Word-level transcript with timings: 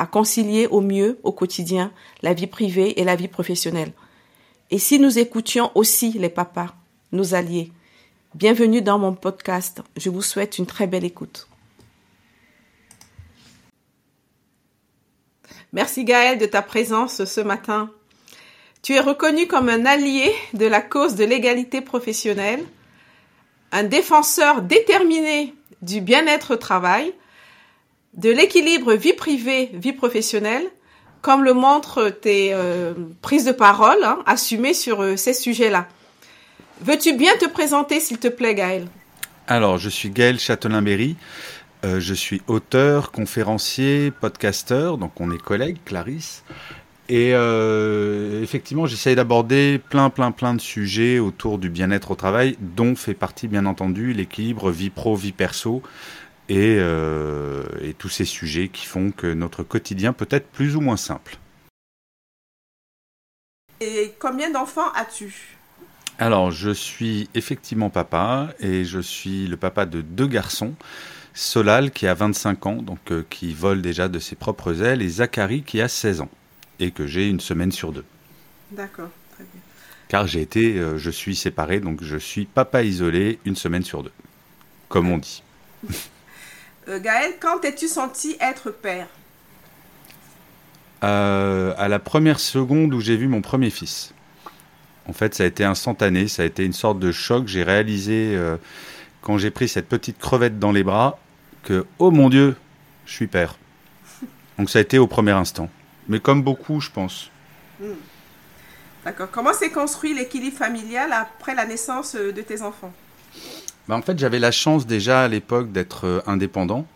à 0.00 0.06
concilier 0.06 0.66
au 0.66 0.80
mieux 0.80 1.20
au 1.24 1.30
quotidien 1.30 1.92
la 2.22 2.32
vie 2.32 2.46
privée 2.46 2.98
et 2.98 3.04
la 3.04 3.16
vie 3.16 3.28
professionnelle. 3.28 3.92
Et 4.70 4.78
si 4.78 4.98
nous 4.98 5.18
écoutions 5.18 5.70
aussi 5.74 6.12
les 6.12 6.30
papas, 6.30 6.74
nos 7.12 7.34
alliés 7.34 7.70
Bienvenue 8.34 8.80
dans 8.80 8.98
mon 8.98 9.12
podcast. 9.12 9.82
Je 9.96 10.08
vous 10.08 10.22
souhaite 10.22 10.56
une 10.56 10.64
très 10.64 10.86
belle 10.86 11.04
écoute. 11.04 11.48
Merci 15.74 16.04
Gaël 16.04 16.38
de 16.38 16.46
ta 16.46 16.62
présence 16.62 17.24
ce 17.24 17.40
matin. 17.42 17.90
Tu 18.82 18.94
es 18.94 19.00
reconnu 19.00 19.48
comme 19.48 19.68
un 19.68 19.84
allié 19.84 20.32
de 20.54 20.64
la 20.64 20.80
cause 20.80 21.14
de 21.14 21.24
l'égalité 21.24 21.82
professionnelle, 21.82 22.64
un 23.70 23.82
défenseur 23.82 24.62
déterminé 24.62 25.52
du 25.82 26.00
bien-être 26.00 26.54
au 26.54 26.56
travail, 26.56 27.12
de 28.14 28.30
l'équilibre 28.30 28.94
vie 28.94 29.12
privée, 29.12 29.70
vie 29.72 29.92
professionnelle, 29.92 30.64
comme 31.22 31.44
le 31.44 31.52
montrent 31.52 32.08
tes 32.08 32.52
euh, 32.52 32.94
prises 33.22 33.44
de 33.44 33.52
parole 33.52 34.02
hein, 34.04 34.18
assumées 34.26 34.74
sur 34.74 35.02
euh, 35.02 35.16
ces 35.16 35.34
sujets-là. 35.34 35.86
Veux-tu 36.82 37.14
bien 37.14 37.36
te 37.38 37.46
présenter, 37.46 38.00
s'il 38.00 38.18
te 38.18 38.28
plaît, 38.28 38.54
Gaël? 38.54 38.86
Alors, 39.46 39.78
je 39.78 39.88
suis 39.90 40.10
Gaël 40.10 40.38
Châtelain-Berry. 40.38 41.16
Euh, 41.84 42.00
je 42.00 42.14
suis 42.14 42.40
auteur, 42.46 43.10
conférencier, 43.10 44.10
podcasteur, 44.10 44.96
donc 44.96 45.20
on 45.20 45.30
est 45.30 45.40
collègues, 45.40 45.78
Clarisse. 45.84 46.42
Et 47.12 47.30
effectivement, 48.40 48.86
j'essaye 48.86 49.16
d'aborder 49.16 49.80
plein, 49.90 50.10
plein, 50.10 50.30
plein 50.30 50.54
de 50.54 50.60
sujets 50.60 51.18
autour 51.18 51.58
du 51.58 51.68
bien-être 51.68 52.12
au 52.12 52.14
travail, 52.14 52.56
dont 52.60 52.94
fait 52.94 53.14
partie, 53.14 53.48
bien 53.48 53.66
entendu, 53.66 54.12
l'équilibre 54.12 54.70
vie 54.70 54.90
pro, 54.90 55.16
vie 55.16 55.32
euh, 56.50 57.64
et, 57.82 57.94
tous 57.94 58.08
ces 58.08 58.24
sujets 58.24 58.68
qui 58.68 58.86
font 58.86 59.10
que 59.10 59.32
notre 59.32 59.62
quotidien 59.62 60.12
peut 60.12 60.28
être 60.30 60.48
plus 60.48 60.76
ou 60.76 60.80
moins 60.80 60.96
simple. 60.96 61.38
Et 63.80 64.12
combien 64.18 64.50
d'enfants 64.50 64.92
as-tu? 64.94 65.56
Alors, 66.18 66.50
je 66.50 66.70
suis 66.70 67.30
effectivement 67.34 67.88
papa 67.88 68.48
et 68.60 68.84
je 68.84 69.00
suis 69.00 69.46
le 69.46 69.56
papa 69.56 69.86
de 69.86 70.02
deux 70.02 70.26
garçons. 70.26 70.74
Solal 71.32 71.92
qui 71.92 72.06
a 72.06 72.14
25 72.14 72.66
ans, 72.66 72.82
donc 72.82 73.12
euh, 73.12 73.24
qui 73.30 73.54
vole 73.54 73.80
déjà 73.80 74.08
de 74.08 74.18
ses 74.18 74.36
propres 74.36 74.82
ailes, 74.82 75.00
et 75.00 75.08
Zachary 75.08 75.62
qui 75.62 75.80
a 75.80 75.88
16 75.88 76.22
ans 76.22 76.28
et 76.80 76.90
que 76.90 77.06
j'ai 77.06 77.28
une 77.28 77.40
semaine 77.40 77.72
sur 77.72 77.92
deux. 77.92 78.04
D'accord, 78.72 79.10
très 79.32 79.44
bien. 79.44 79.60
Car 80.08 80.26
j'ai 80.26 80.40
été, 80.40 80.76
euh, 80.78 80.98
je 80.98 81.10
suis 81.10 81.36
séparé, 81.36 81.78
donc 81.78 82.02
je 82.02 82.16
suis 82.16 82.46
papa 82.46 82.82
isolé 82.82 83.38
une 83.44 83.56
semaine 83.56 83.84
sur 83.84 84.02
deux, 84.02 84.12
comme 84.88 85.10
on 85.10 85.18
dit. 85.18 85.42
Euh, 86.90 86.98
Gaël, 86.98 87.34
quand 87.38 87.60
t'es-tu 87.60 87.86
senti 87.86 88.36
être 88.40 88.70
père 88.70 89.06
euh, 91.04 91.72
À 91.78 91.88
la 91.88 92.00
première 92.00 92.40
seconde 92.40 92.92
où 92.92 93.00
j'ai 93.00 93.16
vu 93.16 93.28
mon 93.28 93.42
premier 93.42 93.70
fils. 93.70 94.12
En 95.06 95.12
fait, 95.12 95.34
ça 95.34 95.44
a 95.44 95.46
été 95.46 95.64
instantané, 95.64 96.26
ça 96.26 96.42
a 96.42 96.46
été 96.46 96.64
une 96.64 96.72
sorte 96.72 96.98
de 96.98 97.12
choc. 97.12 97.46
J'ai 97.46 97.62
réalisé, 97.62 98.34
euh, 98.34 98.56
quand 99.22 99.38
j'ai 99.38 99.50
pris 99.50 99.68
cette 99.68 99.88
petite 99.88 100.18
crevette 100.18 100.58
dans 100.58 100.72
les 100.72 100.82
bras, 100.82 101.18
que, 101.62 101.86
oh 101.98 102.10
mon 102.10 102.28
Dieu, 102.28 102.56
je 103.06 103.12
suis 103.12 103.26
père. 103.28 103.56
Donc 104.58 104.68
ça 104.68 104.80
a 104.80 104.82
été 104.82 104.98
au 104.98 105.06
premier 105.06 105.32
instant. 105.32 105.70
Mais 106.08 106.18
comme 106.18 106.42
beaucoup, 106.42 106.80
je 106.80 106.90
pense. 106.90 107.30
Hmm. 107.80 107.94
D'accord. 109.04 109.28
Comment 109.30 109.54
s'est 109.54 109.70
construit 109.70 110.12
l'équilibre 110.12 110.56
familial 110.56 111.12
après 111.12 111.54
la 111.54 111.66
naissance 111.66 112.16
de 112.16 112.42
tes 112.42 112.62
enfants? 112.62 112.92
Bah, 113.90 113.96
en 113.96 114.02
fait, 114.02 114.16
j'avais 114.20 114.38
la 114.38 114.52
chance 114.52 114.86
déjà 114.86 115.24
à 115.24 115.26
l'époque 115.26 115.72
d'être 115.72 116.06
euh, 116.06 116.20
indépendant. 116.24 116.86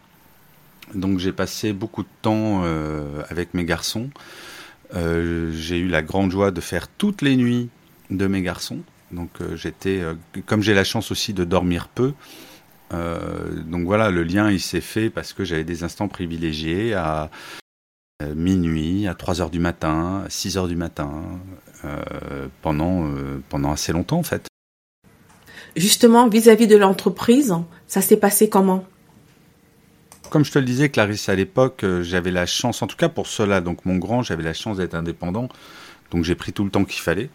Donc 0.94 1.18
j'ai 1.18 1.32
passé 1.32 1.72
beaucoup 1.72 2.04
de 2.04 2.08
temps 2.22 2.62
euh, 2.62 3.20
avec 3.30 3.52
mes 3.52 3.64
garçons. 3.64 4.10
Euh, 4.94 5.50
j'ai 5.52 5.76
eu 5.76 5.88
la 5.88 6.02
grande 6.02 6.30
joie 6.30 6.52
de 6.52 6.60
faire 6.60 6.86
toutes 6.86 7.20
les 7.20 7.34
nuits 7.34 7.68
de 8.10 8.28
mes 8.28 8.42
garçons. 8.42 8.78
Donc 9.10 9.30
j'étais, 9.56 10.02
comme 10.46 10.62
j'ai 10.62 10.72
la 10.72 10.84
chance 10.84 11.10
aussi 11.10 11.32
de 11.32 11.44
dormir 11.44 11.88
peu, 11.88 12.14
donc 12.90 13.86
voilà, 13.86 14.10
le 14.10 14.22
lien 14.22 14.50
il 14.50 14.60
s'est 14.60 14.80
fait 14.80 15.08
parce 15.10 15.32
que 15.32 15.44
j'avais 15.44 15.64
des 15.64 15.82
instants 15.84 16.08
privilégiés 16.08 16.94
à 16.94 17.30
minuit, 18.34 19.06
à 19.06 19.14
3 19.14 19.40
heures 19.40 19.50
du 19.50 19.60
matin, 19.60 20.24
à 20.26 20.30
6 20.30 20.58
heures 20.58 20.68
du 20.68 20.76
matin, 20.76 21.22
pendant, 22.62 23.08
pendant 23.48 23.72
assez 23.72 23.92
longtemps 23.92 24.18
en 24.18 24.24
fait. 24.24 24.48
Justement, 25.76 26.28
vis-à-vis 26.28 26.66
de 26.66 26.76
l'entreprise, 26.76 27.54
ça 27.86 28.00
s'est 28.00 28.16
passé 28.16 28.48
comment? 28.48 28.84
Comme 30.30 30.44
je 30.44 30.52
te 30.52 30.58
le 30.58 30.64
disais, 30.64 30.88
Clarisse, 30.88 31.28
à 31.28 31.34
l'époque, 31.34 31.84
euh, 31.84 32.02
j'avais 32.02 32.30
la 32.30 32.46
chance, 32.46 32.82
en 32.82 32.86
tout 32.86 32.96
cas 32.96 33.08
pour 33.08 33.26
cela, 33.26 33.60
donc 33.60 33.84
mon 33.84 33.96
grand, 33.96 34.22
j'avais 34.22 34.42
la 34.42 34.54
chance 34.54 34.78
d'être 34.78 34.94
indépendant, 34.94 35.48
donc 36.10 36.24
j'ai 36.24 36.34
pris 36.34 36.52
tout 36.52 36.64
le 36.64 36.70
temps 36.70 36.84
qu'il 36.84 37.02
fallait. 37.02 37.28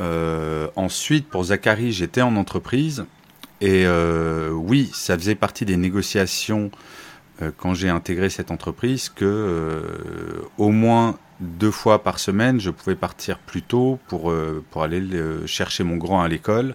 Euh, 0.00 0.68
ensuite, 0.76 1.28
pour 1.28 1.44
Zachary, 1.44 1.92
j'étais 1.92 2.22
en 2.22 2.36
entreprise, 2.36 3.04
et 3.60 3.84
euh, 3.86 4.50
oui, 4.50 4.90
ça 4.92 5.18
faisait 5.18 5.34
partie 5.34 5.64
des 5.64 5.76
négociations 5.76 6.70
quand 7.58 7.74
j'ai 7.74 7.90
intégré 7.90 8.30
cette 8.30 8.50
entreprise 8.50 9.10
que 9.10 9.92
au 10.56 10.70
moins 10.70 11.18
deux 11.40 11.70
fois 11.70 12.02
par 12.02 12.18
semaine, 12.18 12.60
je 12.60 12.70
pouvais 12.70 12.96
partir 12.96 13.38
plus 13.38 13.60
tôt 13.60 13.98
pour, 14.08 14.32
pour 14.70 14.82
aller 14.82 15.02
chercher 15.44 15.84
mon 15.84 15.96
grand 15.96 16.22
à 16.22 16.28
l'école 16.28 16.74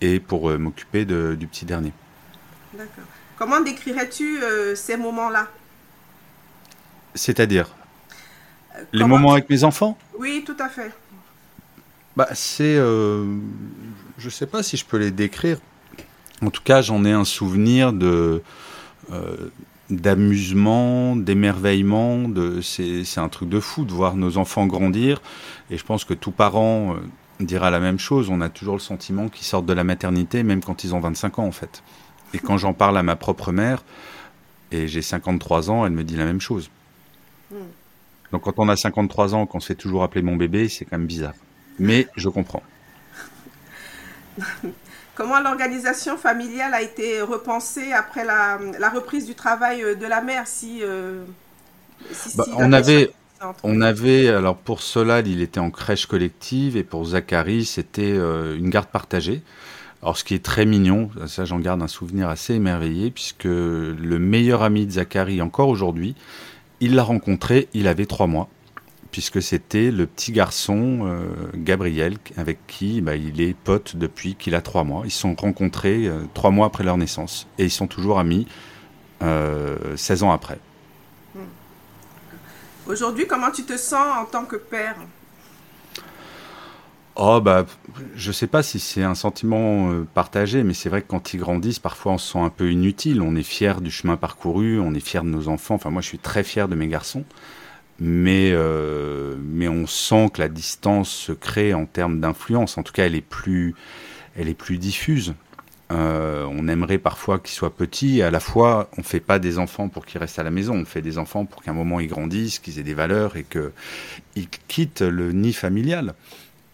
et 0.00 0.20
pour 0.20 0.50
euh, 0.50 0.58
m'occuper 0.58 1.04
du 1.04 1.46
petit 1.46 1.64
dernier. 1.64 1.92
D'accord. 2.74 3.04
Comment 3.36 3.60
décrirais-tu 3.60 4.42
euh, 4.42 4.74
ces 4.74 4.96
moments-là? 4.96 5.48
C'est-à-dire? 7.14 7.74
Euh, 8.76 8.82
Les 8.92 9.04
moments 9.04 9.32
avec 9.32 9.48
mes 9.48 9.64
enfants? 9.64 9.96
Oui, 10.18 10.42
tout 10.44 10.56
à 10.58 10.68
fait. 10.68 10.92
Bah, 12.16 12.28
c'est. 12.34 12.74
je 12.74 14.24
ne 14.24 14.30
sais 14.30 14.46
pas 14.46 14.62
si 14.62 14.76
je 14.76 14.84
peux 14.84 14.98
les 14.98 15.12
décrire. 15.12 15.58
En 16.42 16.50
tout 16.50 16.62
cas, 16.62 16.82
j'en 16.82 17.04
ai 17.04 17.12
un 17.12 17.24
souvenir 17.24 17.92
de. 17.92 18.42
d'amusement, 19.88 21.16
d'émerveillement, 21.16 22.28
de, 22.28 22.60
c'est, 22.60 23.04
c'est 23.04 23.20
un 23.20 23.28
truc 23.28 23.48
de 23.48 23.60
fou 23.60 23.84
de 23.84 23.92
voir 23.92 24.16
nos 24.16 24.36
enfants 24.36 24.66
grandir. 24.66 25.22
Et 25.70 25.78
je 25.78 25.84
pense 25.84 26.04
que 26.04 26.12
tout 26.14 26.32
parent 26.32 26.96
dira 27.40 27.70
la 27.70 27.80
même 27.80 27.98
chose. 27.98 28.30
On 28.30 28.40
a 28.40 28.48
toujours 28.48 28.74
le 28.74 28.80
sentiment 28.80 29.28
qu'ils 29.28 29.46
sortent 29.46 29.66
de 29.66 29.72
la 29.72 29.84
maternité, 29.84 30.42
même 30.42 30.62
quand 30.62 30.84
ils 30.84 30.94
ont 30.94 31.00
25 31.00 31.38
ans, 31.38 31.46
en 31.46 31.52
fait. 31.52 31.82
Et 32.34 32.38
quand 32.38 32.58
j'en 32.58 32.74
parle 32.74 32.98
à 32.98 33.02
ma 33.02 33.16
propre 33.16 33.52
mère, 33.52 33.82
et 34.70 34.86
j'ai 34.88 35.02
53 35.02 35.70
ans, 35.70 35.86
elle 35.86 35.92
me 35.92 36.04
dit 36.04 36.16
la 36.16 36.24
même 36.24 36.40
chose. 36.40 36.70
Hmm. 37.50 37.56
Donc 38.32 38.42
quand 38.42 38.54
on 38.58 38.68
a 38.68 38.76
53 38.76 39.34
ans, 39.34 39.46
qu'on 39.46 39.60
se 39.60 39.68
fait 39.68 39.74
toujours 39.74 40.02
appeler 40.02 40.22
mon 40.22 40.36
bébé, 40.36 40.68
c'est 40.68 40.84
quand 40.84 40.98
même 40.98 41.06
bizarre. 41.06 41.34
Mais 41.78 42.06
je 42.16 42.28
comprends. 42.28 42.62
Comment 45.14 45.40
l'organisation 45.40 46.16
familiale 46.16 46.74
a 46.74 46.82
été 46.82 47.22
repensée 47.22 47.92
après 47.92 48.24
la, 48.24 48.58
reprise 48.94 49.26
du 49.26 49.34
travail 49.34 49.96
de 49.96 50.06
la 50.06 50.20
mère 50.20 50.46
si, 50.46 50.80
euh, 50.82 51.24
bah, 52.36 52.44
On 52.54 52.72
avait 52.72 53.10
on 53.62 53.80
avait, 53.80 54.28
alors 54.28 54.56
pour 54.56 54.82
Solal, 54.82 55.28
il 55.28 55.42
était 55.42 55.60
en 55.60 55.70
crèche 55.70 56.06
collective 56.06 56.76
et 56.76 56.84
pour 56.84 57.04
Zachary, 57.04 57.64
c'était 57.64 58.12
euh, 58.12 58.56
une 58.56 58.70
garde 58.70 58.88
partagée. 58.88 59.42
Alors 60.02 60.16
ce 60.16 60.24
qui 60.24 60.34
est 60.34 60.44
très 60.44 60.64
mignon, 60.64 61.10
ça 61.26 61.44
j'en 61.44 61.58
garde 61.58 61.82
un 61.82 61.88
souvenir 61.88 62.28
assez 62.28 62.54
émerveillé, 62.54 63.10
puisque 63.10 63.44
le 63.44 64.18
meilleur 64.18 64.62
ami 64.62 64.86
de 64.86 64.92
Zachary 64.92 65.42
encore 65.42 65.68
aujourd'hui, 65.68 66.14
il 66.80 66.94
l'a 66.94 67.02
rencontré, 67.02 67.68
il 67.74 67.88
avait 67.88 68.06
trois 68.06 68.28
mois, 68.28 68.48
puisque 69.10 69.42
c'était 69.42 69.90
le 69.90 70.06
petit 70.06 70.30
garçon 70.30 71.00
euh, 71.02 71.26
Gabriel, 71.54 72.16
avec 72.36 72.58
qui 72.68 73.00
bah, 73.00 73.16
il 73.16 73.40
est 73.40 73.54
pote 73.54 73.96
depuis 73.96 74.36
qu'il 74.36 74.54
a 74.54 74.60
trois 74.60 74.84
mois. 74.84 75.02
Ils 75.04 75.10
se 75.10 75.20
sont 75.20 75.34
rencontrés 75.34 76.06
euh, 76.06 76.22
trois 76.34 76.50
mois 76.50 76.66
après 76.66 76.84
leur 76.84 76.96
naissance, 76.96 77.48
et 77.58 77.64
ils 77.64 77.70
sont 77.70 77.88
toujours 77.88 78.18
amis 78.18 78.46
16 79.20 80.22
ans 80.22 80.30
après. 80.30 80.58
Aujourd'hui, 82.88 83.26
comment 83.26 83.50
tu 83.50 83.64
te 83.64 83.76
sens 83.76 84.16
en 84.16 84.24
tant 84.24 84.46
que 84.46 84.56
père 84.56 84.96
Oh 87.16 87.38
bah, 87.38 87.66
je 88.14 88.32
sais 88.32 88.46
pas 88.46 88.62
si 88.62 88.78
c'est 88.78 89.02
un 89.02 89.14
sentiment 89.14 89.90
euh, 89.90 90.06
partagé, 90.14 90.62
mais 90.62 90.72
c'est 90.72 90.88
vrai 90.88 91.02
que 91.02 91.08
quand 91.08 91.34
ils 91.34 91.38
grandissent, 91.38 91.80
parfois 91.80 92.12
on 92.12 92.18
se 92.18 92.32
sent 92.32 92.38
un 92.38 92.48
peu 92.48 92.70
inutile. 92.70 93.20
On 93.20 93.36
est 93.36 93.42
fier 93.42 93.82
du 93.82 93.90
chemin 93.90 94.16
parcouru, 94.16 94.80
on 94.80 94.94
est 94.94 95.00
fier 95.00 95.22
de 95.22 95.28
nos 95.28 95.48
enfants. 95.48 95.74
Enfin, 95.74 95.90
moi, 95.90 96.00
je 96.00 96.06
suis 96.06 96.18
très 96.18 96.42
fier 96.42 96.66
de 96.66 96.76
mes 96.76 96.88
garçons. 96.88 97.24
mais, 98.00 98.52
euh, 98.54 99.36
mais 99.42 99.68
on 99.68 99.86
sent 99.86 100.30
que 100.32 100.40
la 100.40 100.48
distance 100.48 101.10
se 101.10 101.32
crée 101.32 101.74
en 101.74 101.84
termes 101.84 102.20
d'influence. 102.20 102.78
En 102.78 102.82
tout 102.82 102.92
cas, 102.94 103.04
elle 103.04 103.16
est 103.16 103.20
plus, 103.20 103.74
elle 104.36 104.48
est 104.48 104.54
plus 104.54 104.78
diffuse. 104.78 105.34
Euh, 105.90 106.46
on 106.50 106.68
aimerait 106.68 106.98
parfois 106.98 107.38
qu'ils 107.38 107.54
soient 107.54 107.74
petits. 107.74 108.20
À 108.22 108.30
la 108.30 108.40
fois, 108.40 108.90
on 108.98 109.02
fait 109.02 109.20
pas 109.20 109.38
des 109.38 109.58
enfants 109.58 109.88
pour 109.88 110.04
qu'ils 110.04 110.20
restent 110.20 110.38
à 110.38 110.42
la 110.42 110.50
maison. 110.50 110.74
On 110.74 110.84
fait 110.84 111.00
des 111.00 111.18
enfants 111.18 111.46
pour 111.46 111.62
qu'à 111.62 111.70
un 111.70 111.74
moment 111.74 112.00
ils 112.00 112.08
grandissent, 112.08 112.58
qu'ils 112.58 112.78
aient 112.78 112.84
des 112.84 112.94
valeurs 112.94 113.36
et 113.36 113.44
qu'ils 113.44 114.48
quittent 114.68 115.00
le 115.00 115.32
nid 115.32 115.52
familial. 115.52 116.14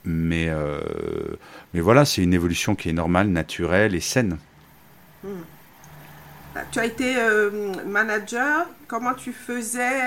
Mais, 0.04 0.48
euh, 0.48 0.80
mais 1.72 1.80
voilà, 1.80 2.04
c'est 2.04 2.22
une 2.22 2.34
évolution 2.34 2.74
qui 2.74 2.90
est 2.90 2.92
normale, 2.92 3.28
naturelle 3.28 3.94
et 3.94 4.00
saine. 4.00 4.36
Hmm. 5.22 5.42
Tu 6.70 6.78
as 6.78 6.84
été 6.84 7.16
euh, 7.16 7.72
manager. 7.86 8.66
Comment 8.86 9.14
tu 9.14 9.32
faisais 9.32 10.00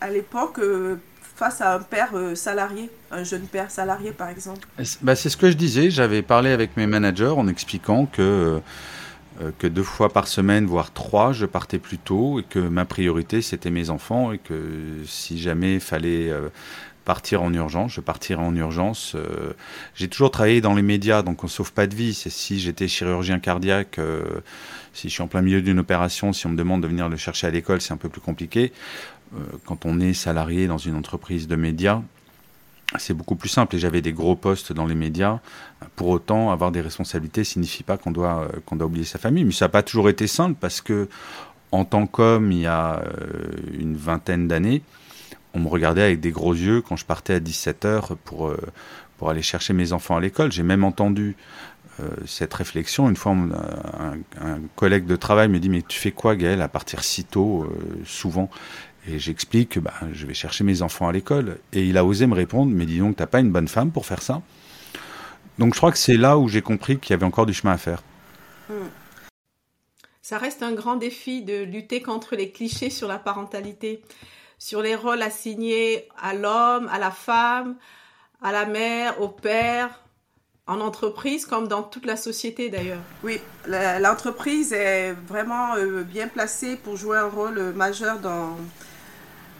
à 0.00 0.10
l'époque 0.10 0.60
face 1.40 1.62
à 1.62 1.74
un 1.74 1.78
père 1.78 2.10
euh, 2.12 2.34
salarié, 2.34 2.90
un 3.10 3.24
jeune 3.24 3.46
père 3.46 3.70
salarié 3.70 4.12
par 4.12 4.28
exemple 4.28 4.68
bah, 5.00 5.16
C'est 5.16 5.30
ce 5.30 5.38
que 5.38 5.50
je 5.50 5.56
disais, 5.56 5.90
j'avais 5.90 6.20
parlé 6.20 6.50
avec 6.50 6.76
mes 6.76 6.86
managers 6.86 7.32
en 7.34 7.48
expliquant 7.48 8.04
que, 8.04 8.60
euh, 9.40 9.50
que 9.58 9.66
deux 9.66 9.82
fois 9.82 10.12
par 10.12 10.28
semaine, 10.28 10.66
voire 10.66 10.92
trois, 10.92 11.32
je 11.32 11.46
partais 11.46 11.78
plus 11.78 11.96
tôt 11.96 12.40
et 12.40 12.42
que 12.42 12.58
ma 12.58 12.84
priorité 12.84 13.40
c'était 13.40 13.70
mes 13.70 13.88
enfants 13.88 14.32
et 14.32 14.38
que 14.38 14.54
si 15.06 15.40
jamais 15.40 15.76
il 15.76 15.80
fallait 15.80 16.28
euh, 16.28 16.50
partir 17.06 17.42
en 17.42 17.54
urgence, 17.54 17.94
je 17.94 18.02
partirais 18.02 18.42
en 18.42 18.54
urgence. 18.54 19.16
j'ai 19.94 20.08
toujours 20.08 20.30
travaillé 20.30 20.60
dans 20.60 20.74
les 20.74 20.82
médias, 20.82 21.22
donc 21.22 21.42
on 21.42 21.48
sauve 21.48 21.72
pas 21.72 21.86
de 21.86 21.94
vie. 21.94 22.12
Si 22.12 22.60
j'étais 22.60 22.86
chirurgien 22.86 23.38
cardiaque, 23.40 23.98
si 24.92 25.08
je 25.08 25.14
suis 25.14 25.22
en 25.22 25.26
plein 25.26 25.40
milieu 25.40 25.62
d'une 25.62 25.78
opération, 25.78 26.32
si 26.32 26.46
on 26.46 26.50
me 26.50 26.56
demande 26.56 26.82
de 26.82 26.86
venir 26.86 27.08
le 27.08 27.16
chercher 27.16 27.46
à 27.46 27.50
l'école, 27.50 27.80
c'est 27.80 27.94
un 27.94 27.96
peu 27.96 28.10
plus 28.10 28.20
compliqué. 28.20 28.72
Euh, 29.34 29.38
quand 29.64 29.86
on 29.86 30.00
est 30.00 30.12
salarié 30.12 30.66
dans 30.66 30.78
une 30.78 30.96
entreprise 30.96 31.46
de 31.46 31.56
médias, 31.56 32.02
c'est 32.98 33.14
beaucoup 33.14 33.36
plus 33.36 33.48
simple. 33.48 33.76
Et 33.76 33.78
j'avais 33.78 34.02
des 34.02 34.12
gros 34.12 34.36
postes 34.36 34.72
dans 34.72 34.86
les 34.86 34.94
médias. 34.94 35.40
Pour 35.96 36.08
autant, 36.08 36.50
avoir 36.50 36.72
des 36.72 36.80
responsabilités 36.80 37.44
signifie 37.44 37.82
pas 37.82 37.96
qu'on 37.96 38.10
doit, 38.10 38.42
euh, 38.42 38.58
qu'on 38.66 38.76
doit 38.76 38.86
oublier 38.86 39.04
sa 39.04 39.18
famille. 39.18 39.44
Mais 39.44 39.52
ça 39.52 39.66
n'a 39.66 39.70
pas 39.70 39.82
toujours 39.82 40.08
été 40.08 40.26
simple 40.26 40.56
parce 40.58 40.80
que, 40.80 41.08
en 41.72 41.84
tant 41.84 42.06
qu'homme, 42.06 42.50
il 42.50 42.62
y 42.62 42.66
a 42.66 43.00
euh, 43.00 43.78
une 43.78 43.96
vingtaine 43.96 44.48
d'années, 44.48 44.82
on 45.54 45.60
me 45.60 45.68
regardait 45.68 46.02
avec 46.02 46.20
des 46.20 46.30
gros 46.30 46.54
yeux 46.54 46.80
quand 46.80 46.96
je 46.96 47.04
partais 47.04 47.34
à 47.34 47.40
17 47.40 47.84
heures 47.84 48.16
pour, 48.24 48.52
pour 49.18 49.30
aller 49.30 49.42
chercher 49.42 49.72
mes 49.72 49.92
enfants 49.92 50.16
à 50.16 50.20
l'école. 50.20 50.52
J'ai 50.52 50.62
même 50.62 50.84
entendu 50.84 51.36
cette 52.24 52.54
réflexion. 52.54 53.10
Une 53.10 53.16
fois, 53.16 53.32
un, 53.32 54.60
collègue 54.76 55.06
de 55.06 55.16
travail 55.16 55.48
me 55.48 55.58
dit 55.58 55.68
Mais 55.68 55.82
tu 55.82 55.98
fais 55.98 56.12
quoi, 56.12 56.36
Gaël, 56.36 56.62
à 56.62 56.68
partir 56.68 57.02
si 57.02 57.24
tôt, 57.24 57.68
souvent? 58.04 58.48
Et 59.08 59.18
j'explique 59.18 59.70
que 59.70 59.80
bah, 59.80 59.94
je 60.12 60.26
vais 60.26 60.34
chercher 60.34 60.64
mes 60.64 60.82
enfants 60.82 61.08
à 61.08 61.12
l'école. 61.12 61.58
Et 61.72 61.84
il 61.86 61.96
a 61.96 62.04
osé 62.04 62.26
me 62.26 62.34
répondre, 62.34 62.72
mais 62.74 62.86
dis 62.86 62.98
donc, 62.98 63.16
t'as 63.16 63.26
pas 63.26 63.40
une 63.40 63.50
bonne 63.50 63.68
femme 63.68 63.90
pour 63.90 64.06
faire 64.06 64.22
ça? 64.22 64.42
Donc 65.58 65.74
je 65.74 65.78
crois 65.78 65.92
que 65.92 65.98
c'est 65.98 66.16
là 66.16 66.38
où 66.38 66.48
j'ai 66.48 66.62
compris 66.62 66.98
qu'il 66.98 67.10
y 67.10 67.14
avait 67.14 67.26
encore 67.26 67.46
du 67.46 67.54
chemin 67.54 67.72
à 67.72 67.78
faire. 67.78 68.02
Ça 70.22 70.38
reste 70.38 70.62
un 70.62 70.72
grand 70.72 70.96
défi 70.96 71.42
de 71.42 71.64
lutter 71.64 72.02
contre 72.02 72.36
les 72.36 72.50
clichés 72.50 72.90
sur 72.90 73.08
la 73.08 73.18
parentalité, 73.18 74.02
sur 74.58 74.80
les 74.80 74.94
rôles 74.94 75.22
assignés 75.22 76.08
à 76.20 76.34
l'homme, 76.34 76.88
à 76.90 76.98
la 76.98 77.10
femme, 77.10 77.76
à 78.40 78.52
la 78.52 78.64
mère, 78.64 79.20
au 79.20 79.28
père, 79.28 80.00
en 80.66 80.80
entreprise 80.80 81.46
comme 81.46 81.66
dans 81.66 81.82
toute 81.82 82.06
la 82.06 82.16
société 82.16 82.70
d'ailleurs. 82.70 83.02
Oui, 83.24 83.40
l'entreprise 83.66 84.72
est 84.72 85.12
vraiment 85.12 85.74
euh, 85.74 86.04
bien 86.04 86.28
placée 86.28 86.76
pour 86.76 86.96
jouer 86.96 87.18
un 87.18 87.28
rôle 87.28 87.60
majeur 87.74 88.20
dans, 88.20 88.56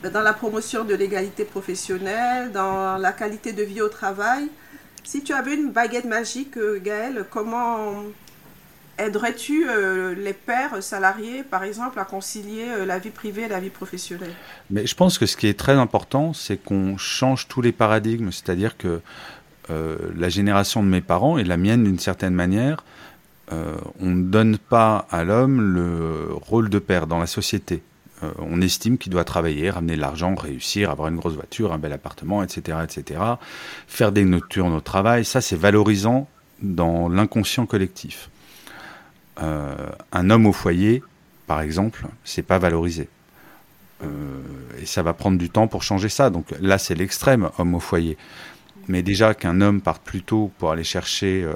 dans 0.08 0.22
la 0.22 0.32
promotion 0.32 0.84
de 0.84 0.94
l'égalité 0.94 1.44
professionnelle, 1.44 2.52
dans 2.52 2.96
la 2.96 3.12
qualité 3.12 3.52
de 3.52 3.62
vie 3.62 3.82
au 3.82 3.88
travail. 3.88 4.48
Si 5.04 5.22
tu 5.22 5.32
avais 5.32 5.54
une 5.54 5.70
baguette 5.70 6.04
magique, 6.04 6.56
euh, 6.56 6.80
Gaëlle, 6.82 7.26
comment 7.30 8.04
aiderais-tu 8.98 9.66
euh, 9.68 10.14
les 10.14 10.32
pères 10.32 10.82
salariés, 10.82 11.42
par 11.42 11.64
exemple, 11.64 11.98
à 11.98 12.04
concilier 12.04 12.68
euh, 12.68 12.86
la 12.86 12.98
vie 12.98 13.10
privée 13.10 13.42
et 13.42 13.48
la 13.48 13.60
vie 13.60 13.70
professionnelle? 13.70 14.32
Mais 14.70 14.86
je 14.86 14.94
pense 14.94 15.18
que 15.18 15.26
ce 15.26 15.36
qui 15.36 15.48
est 15.48 15.58
très 15.58 15.72
important, 15.72 16.32
c'est 16.32 16.56
qu'on 16.56 16.96
change 16.96 17.48
tous 17.48 17.60
les 17.60 17.72
paradigmes. 17.72 18.30
C'est-à-dire 18.30 18.76
que 18.76 19.00
la 20.16 20.28
génération 20.28 20.82
de 20.82 20.88
mes 20.88 21.00
parents 21.00 21.38
et 21.38 21.44
la 21.44 21.56
mienne, 21.56 21.84
d'une 21.84 22.00
certaine 22.00 22.34
manière, 22.34 22.84
on 23.52 24.06
ne 24.06 24.24
donne 24.24 24.58
pas 24.58 25.06
à 25.12 25.22
l'homme 25.22 25.60
le 25.60 26.26
rôle 26.32 26.68
de 26.70 26.80
père 26.80 27.06
dans 27.06 27.20
la 27.20 27.28
société. 27.28 27.80
Euh, 28.22 28.30
on 28.38 28.60
estime 28.60 28.98
qu'il 28.98 29.12
doit 29.12 29.24
travailler, 29.24 29.70
ramener 29.70 29.96
de 29.96 30.00
l'argent, 30.00 30.34
réussir, 30.34 30.90
avoir 30.90 31.08
une 31.08 31.16
grosse 31.16 31.34
voiture, 31.34 31.72
un 31.72 31.78
bel 31.78 31.92
appartement, 31.92 32.42
etc., 32.42 32.78
etc. 32.84 33.20
Faire 33.86 34.12
des 34.12 34.24
nocturnes 34.24 34.74
au 34.74 34.80
travail, 34.80 35.24
ça 35.24 35.40
c'est 35.40 35.56
valorisant 35.56 36.28
dans 36.62 37.08
l'inconscient 37.08 37.66
collectif. 37.66 38.30
Euh, 39.42 39.74
un 40.12 40.30
homme 40.30 40.46
au 40.46 40.52
foyer, 40.52 41.02
par 41.46 41.60
exemple, 41.60 42.06
c'est 42.24 42.42
pas 42.42 42.58
valorisé. 42.58 43.08
Euh, 44.02 44.06
et 44.80 44.86
ça 44.86 45.02
va 45.02 45.12
prendre 45.12 45.38
du 45.38 45.50
temps 45.50 45.66
pour 45.66 45.82
changer 45.82 46.08
ça. 46.08 46.30
Donc 46.30 46.46
là, 46.60 46.78
c'est 46.78 46.94
l'extrême, 46.94 47.50
homme 47.58 47.74
au 47.74 47.80
foyer. 47.80 48.18
Mais 48.88 49.02
déjà 49.02 49.34
qu'un 49.34 49.60
homme 49.60 49.80
parte 49.80 50.02
plus 50.02 50.22
tôt 50.22 50.50
pour 50.58 50.72
aller 50.72 50.84
chercher 50.84 51.46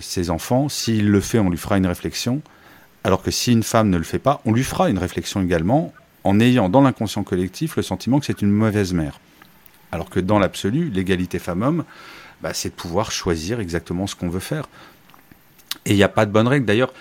ses 0.00 0.30
enfants, 0.30 0.68
s'il 0.68 1.08
le 1.10 1.20
fait, 1.20 1.38
on 1.38 1.48
lui 1.48 1.56
fera 1.56 1.78
une 1.78 1.86
réflexion. 1.86 2.42
Alors 3.04 3.22
que 3.22 3.30
si 3.30 3.52
une 3.52 3.62
femme 3.62 3.90
ne 3.90 3.98
le 3.98 4.04
fait 4.04 4.18
pas, 4.18 4.40
on 4.46 4.52
lui 4.52 4.64
fera 4.64 4.88
une 4.88 4.98
réflexion 4.98 5.42
également 5.42 5.92
en 6.24 6.40
ayant 6.40 6.70
dans 6.70 6.80
l'inconscient 6.80 7.22
collectif 7.22 7.76
le 7.76 7.82
sentiment 7.82 8.18
que 8.18 8.26
c'est 8.26 8.40
une 8.40 8.50
mauvaise 8.50 8.94
mère. 8.94 9.20
Alors 9.92 10.08
que 10.08 10.20
dans 10.20 10.38
l'absolu, 10.38 10.88
l'égalité 10.88 11.38
femme-homme, 11.38 11.84
bah, 12.42 12.54
c'est 12.54 12.70
de 12.70 12.74
pouvoir 12.74 13.12
choisir 13.12 13.60
exactement 13.60 14.06
ce 14.06 14.16
qu'on 14.16 14.30
veut 14.30 14.40
faire. 14.40 14.68
Et 15.84 15.92
il 15.92 15.96
n'y 15.96 16.02
a 16.02 16.08
pas 16.08 16.24
de 16.24 16.32
bonne 16.32 16.48
règle. 16.48 16.64
D'ailleurs, 16.64 16.92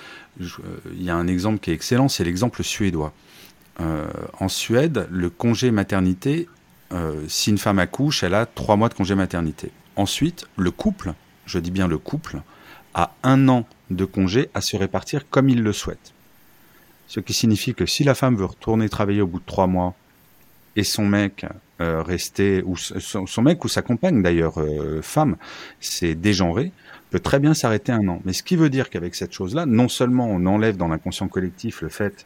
euh, 0.42 0.46
il 0.92 1.04
y 1.04 1.10
a 1.10 1.16
un 1.16 1.28
exemple 1.28 1.60
qui 1.60 1.72
est 1.72 1.74
excellent, 1.74 2.10
c'est 2.10 2.24
l'exemple 2.24 2.64
suédois. 2.64 3.14
Euh, 3.80 4.08
en 4.40 4.50
Suède, 4.50 5.08
le 5.10 5.30
congé 5.30 5.72
maternité, 5.72 6.48
euh, 6.92 7.24
si 7.28 7.50
une 7.50 7.58
femme 7.58 7.80
accouche, 7.80 8.24
elle 8.24 8.34
a 8.34 8.46
trois 8.46 8.76
mois 8.76 8.90
de 8.90 8.94
congé 8.94 9.16
maternité. 9.16 9.72
Ensuite, 9.96 10.46
le 10.58 10.72
couple, 10.72 11.14
je 11.46 11.60
dis 11.60 11.72
bien 11.72 11.88
le 11.88 11.98
couple, 11.98 12.42
a 12.94 13.16
un 13.24 13.48
an 13.48 13.66
de 13.90 14.06
congé 14.06 14.50
à 14.54 14.62
se 14.62 14.78
répartir 14.78 15.30
comme 15.30 15.50
il 15.50 15.62
le 15.62 15.74
souhaite. 15.74 16.14
Ce 17.08 17.20
qui 17.20 17.34
signifie 17.34 17.74
que 17.74 17.86
si 17.86 18.04
la 18.04 18.16
femme 18.16 18.36
veut 18.36 18.46
retourner 18.46 18.90
travailler 18.90 19.22
au 19.22 19.28
bout 19.28 19.40
de 19.40 19.46
trois 19.46 19.68
mois 19.68 19.94
et 20.76 20.84
son 20.84 21.06
mec 21.06 21.46
euh, 21.82 22.02
rester, 22.02 22.64
ou 22.66 22.76
son, 22.78 23.42
mec 23.42 23.64
ou 23.64 23.68
sa 23.68 23.82
compagne 23.82 24.22
d'ailleurs, 24.22 24.60
euh, 24.60 25.02
femme, 25.02 25.38
c'est 25.80 26.16
dégenré, 26.16 26.72
peut 27.12 27.20
très 27.20 27.40
bien 27.40 27.54
s'arrêter 27.54 27.92
un 27.92 28.08
an. 28.08 28.22
Mais 28.26 28.34
ce 28.34 28.42
qui 28.42 28.56
veut 28.56 28.70
dire 28.70 28.90
qu'avec 28.90 29.16
cette 29.16 29.34
chose-là, 29.34 29.66
non 29.66 29.90
seulement 29.90 30.28
on 30.28 30.46
enlève 30.46 30.78
dans 30.78 30.88
l'inconscient 30.88 31.28
collectif 31.28 31.82
le 31.82 31.90
fait 31.90 32.26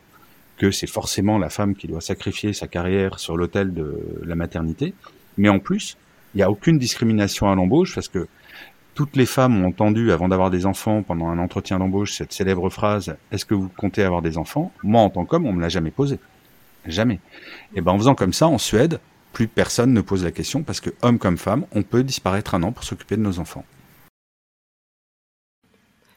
que 0.58 0.72
c'est 0.72 0.88
forcément 0.88 1.38
la 1.38 1.50
femme 1.50 1.76
qui 1.76 1.88
doit 1.88 2.02
sacrifier 2.02 2.54
sa 2.54 2.68
carrière 2.68 3.20
sur 3.20 3.38
l'autel 3.38 3.74
de 3.74 4.00
la 4.24 4.36
maternité, 4.36 4.94
mais 5.38 5.50
en 5.50 5.60
plus, 5.60 5.98
il 6.34 6.38
n'y 6.38 6.44
a 6.44 6.50
aucune 6.50 6.78
discrimination 6.78 7.50
à 7.50 7.56
l'embauche 7.56 7.96
parce 7.96 8.08
que 8.08 8.28
toutes 8.98 9.16
les 9.16 9.28
femmes 9.28 9.64
ont 9.64 9.68
entendu, 9.68 10.12
avant 10.12 10.28
d'avoir 10.28 10.50
des 10.50 10.66
enfants, 10.66 11.04
pendant 11.04 11.28
un 11.28 11.38
entretien 11.38 11.78
d'embauche, 11.78 12.14
cette 12.14 12.34
célèbre 12.34 12.68
phrase 12.72 13.16
Est-ce 13.32 13.46
que 13.46 13.54
vous 13.54 13.70
comptez 13.70 14.02
avoir 14.02 14.24
des 14.24 14.40
enfants? 14.40 14.72
Moi, 14.82 15.00
en 15.00 15.12
tant 15.12 15.24
qu'homme, 15.24 15.46
on 15.46 15.54
me 15.54 15.62
l'a 15.62 15.70
jamais 15.70 15.92
posé. 15.92 16.18
Jamais. 16.84 17.20
Et 17.76 17.82
ben, 17.82 17.92
en 17.92 18.00
faisant 18.00 18.16
comme 18.16 18.34
ça, 18.34 18.48
en 18.48 18.58
Suède, 18.58 19.00
plus 19.34 19.48
personne 19.48 19.94
ne 19.94 20.02
pose 20.02 20.24
la 20.24 20.32
question 20.32 20.64
parce 20.64 20.80
que, 20.80 20.90
homme 21.04 21.20
comme 21.20 21.38
femme, 21.38 21.68
on 21.74 21.84
peut 21.84 22.02
disparaître 22.02 22.56
un 22.56 22.64
an 22.64 22.72
pour 22.72 22.84
s'occuper 22.84 23.18
de 23.18 23.22
nos 23.22 23.38
enfants. 23.38 23.66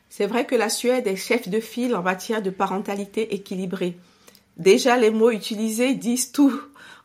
C'est 0.08 0.26
vrai 0.26 0.46
que 0.46 0.54
la 0.54 0.70
Suède 0.70 1.06
est 1.06 1.16
chef 1.16 1.50
de 1.50 1.60
file 1.60 1.94
en 1.94 2.02
matière 2.02 2.40
de 2.40 2.48
parentalité 2.48 3.34
équilibrée. 3.34 3.98
Déjà, 4.56 4.96
les 4.96 5.10
mots 5.10 5.30
utilisés 5.30 5.94
disent 5.94 6.32
tout. 6.32 6.58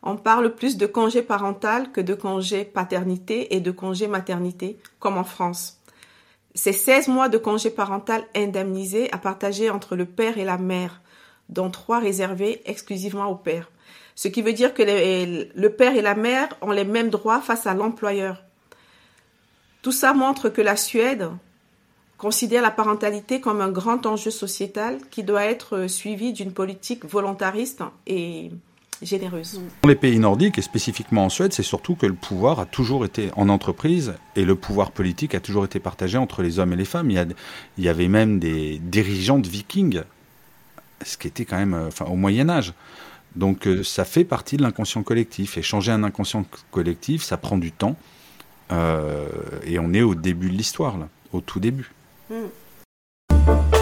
On 0.08 0.16
parle 0.16 0.54
plus 0.54 0.76
de 0.76 0.86
congé 0.86 1.20
parental 1.20 1.90
que 1.90 2.00
de 2.00 2.14
congé 2.14 2.64
paternité 2.64 3.56
et 3.56 3.60
de 3.60 3.72
congé 3.72 4.06
maternité, 4.06 4.78
comme 5.00 5.18
en 5.18 5.24
France. 5.24 5.80
C'est 6.54 6.72
16 6.72 7.08
mois 7.08 7.28
de 7.28 7.38
congé 7.38 7.70
parental 7.70 8.24
indemnisé 8.36 9.12
à 9.12 9.18
partager 9.18 9.68
entre 9.68 9.96
le 9.96 10.04
père 10.04 10.38
et 10.38 10.44
la 10.44 10.58
mère, 10.58 11.02
dont 11.48 11.70
trois 11.70 11.98
réservés 11.98 12.62
exclusivement 12.66 13.26
au 13.26 13.34
père. 13.34 13.68
Ce 14.14 14.28
qui 14.28 14.42
veut 14.42 14.52
dire 14.52 14.74
que 14.74 14.84
le 14.84 15.68
père 15.70 15.96
et 15.96 16.02
la 16.02 16.14
mère 16.14 16.50
ont 16.62 16.70
les 16.70 16.84
mêmes 16.84 17.10
droits 17.10 17.40
face 17.40 17.66
à 17.66 17.74
l'employeur. 17.74 18.44
Tout 19.82 19.90
ça 19.90 20.14
montre 20.14 20.50
que 20.50 20.62
la 20.62 20.76
Suède 20.76 21.30
considère 22.16 22.62
la 22.62 22.70
parentalité 22.70 23.40
comme 23.40 23.60
un 23.60 23.72
grand 23.72 24.06
enjeu 24.06 24.30
sociétal 24.30 25.00
qui 25.10 25.24
doit 25.24 25.46
être 25.46 25.88
suivi 25.88 26.32
d'une 26.32 26.52
politique 26.52 27.04
volontariste 27.04 27.82
et 28.06 28.52
généreuse. 29.02 29.60
Dans 29.82 29.88
les 29.88 29.94
pays 29.94 30.18
nordiques, 30.18 30.58
et 30.58 30.62
spécifiquement 30.62 31.24
en 31.24 31.28
Suède, 31.28 31.52
c'est 31.52 31.62
surtout 31.62 31.94
que 31.94 32.06
le 32.06 32.14
pouvoir 32.14 32.60
a 32.60 32.66
toujours 32.66 33.04
été 33.04 33.30
en 33.36 33.48
entreprise 33.48 34.14
et 34.34 34.44
le 34.44 34.54
pouvoir 34.54 34.90
politique 34.90 35.34
a 35.34 35.40
toujours 35.40 35.64
été 35.64 35.80
partagé 35.80 36.18
entre 36.18 36.42
les 36.42 36.58
hommes 36.58 36.72
et 36.72 36.76
les 36.76 36.84
femmes. 36.84 37.10
Il 37.10 37.34
y, 37.78 37.88
avait 37.88 38.08
même 38.08 38.38
des 38.38 38.78
dirigeants 38.78 39.38
de 39.38 39.48
vikings, 39.48 40.02
ce 41.04 41.16
qui 41.16 41.28
était 41.28 41.44
quand 41.44 41.58
même 41.58 41.74
enfin, 41.74 42.06
au 42.06 42.16
Moyen 42.16 42.48
Âge. 42.48 42.72
Donc 43.36 43.66
euh, 43.66 43.84
ça 43.84 44.04
fait 44.04 44.24
partie 44.24 44.56
de 44.56 44.62
l'inconscient 44.62 45.02
collectif. 45.02 45.58
Et 45.58 45.62
changer 45.62 45.92
un 45.92 46.02
inconscient 46.02 46.44
collectif, 46.70 47.22
ça 47.22 47.36
prend 47.36 47.58
du 47.58 47.70
temps. 47.70 47.96
Euh, 48.72 49.28
et 49.64 49.78
on 49.78 49.92
est 49.92 50.02
au 50.02 50.14
début 50.14 50.50
de 50.50 50.56
l'histoire, 50.56 50.98
là, 50.98 51.08
au 51.32 51.40
tout 51.40 51.60
début. 51.60 51.92
Hmm. 52.30 53.75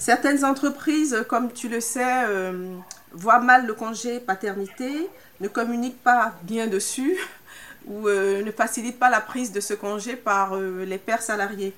Certaines 0.00 0.44
entreprises, 0.44 1.24
comme 1.28 1.52
tu 1.52 1.68
le 1.68 1.80
sais, 1.80 2.24
euh, 2.26 2.74
voient 3.12 3.38
mal 3.38 3.66
le 3.66 3.74
congé 3.74 4.18
paternité, 4.18 5.08
ne 5.40 5.46
communiquent 5.46 6.02
pas 6.02 6.34
bien 6.42 6.66
dessus 6.66 7.16
ou 7.86 8.08
ne 8.08 8.50
facilitent 8.50 8.98
pas 8.98 9.10
la 9.10 9.20
prise 9.20 9.52
de 9.52 9.60
ce 9.60 9.74
congé 9.74 10.16
par 10.16 10.56
les 10.56 10.98
pères 10.98 11.22
salariés. 11.22 11.72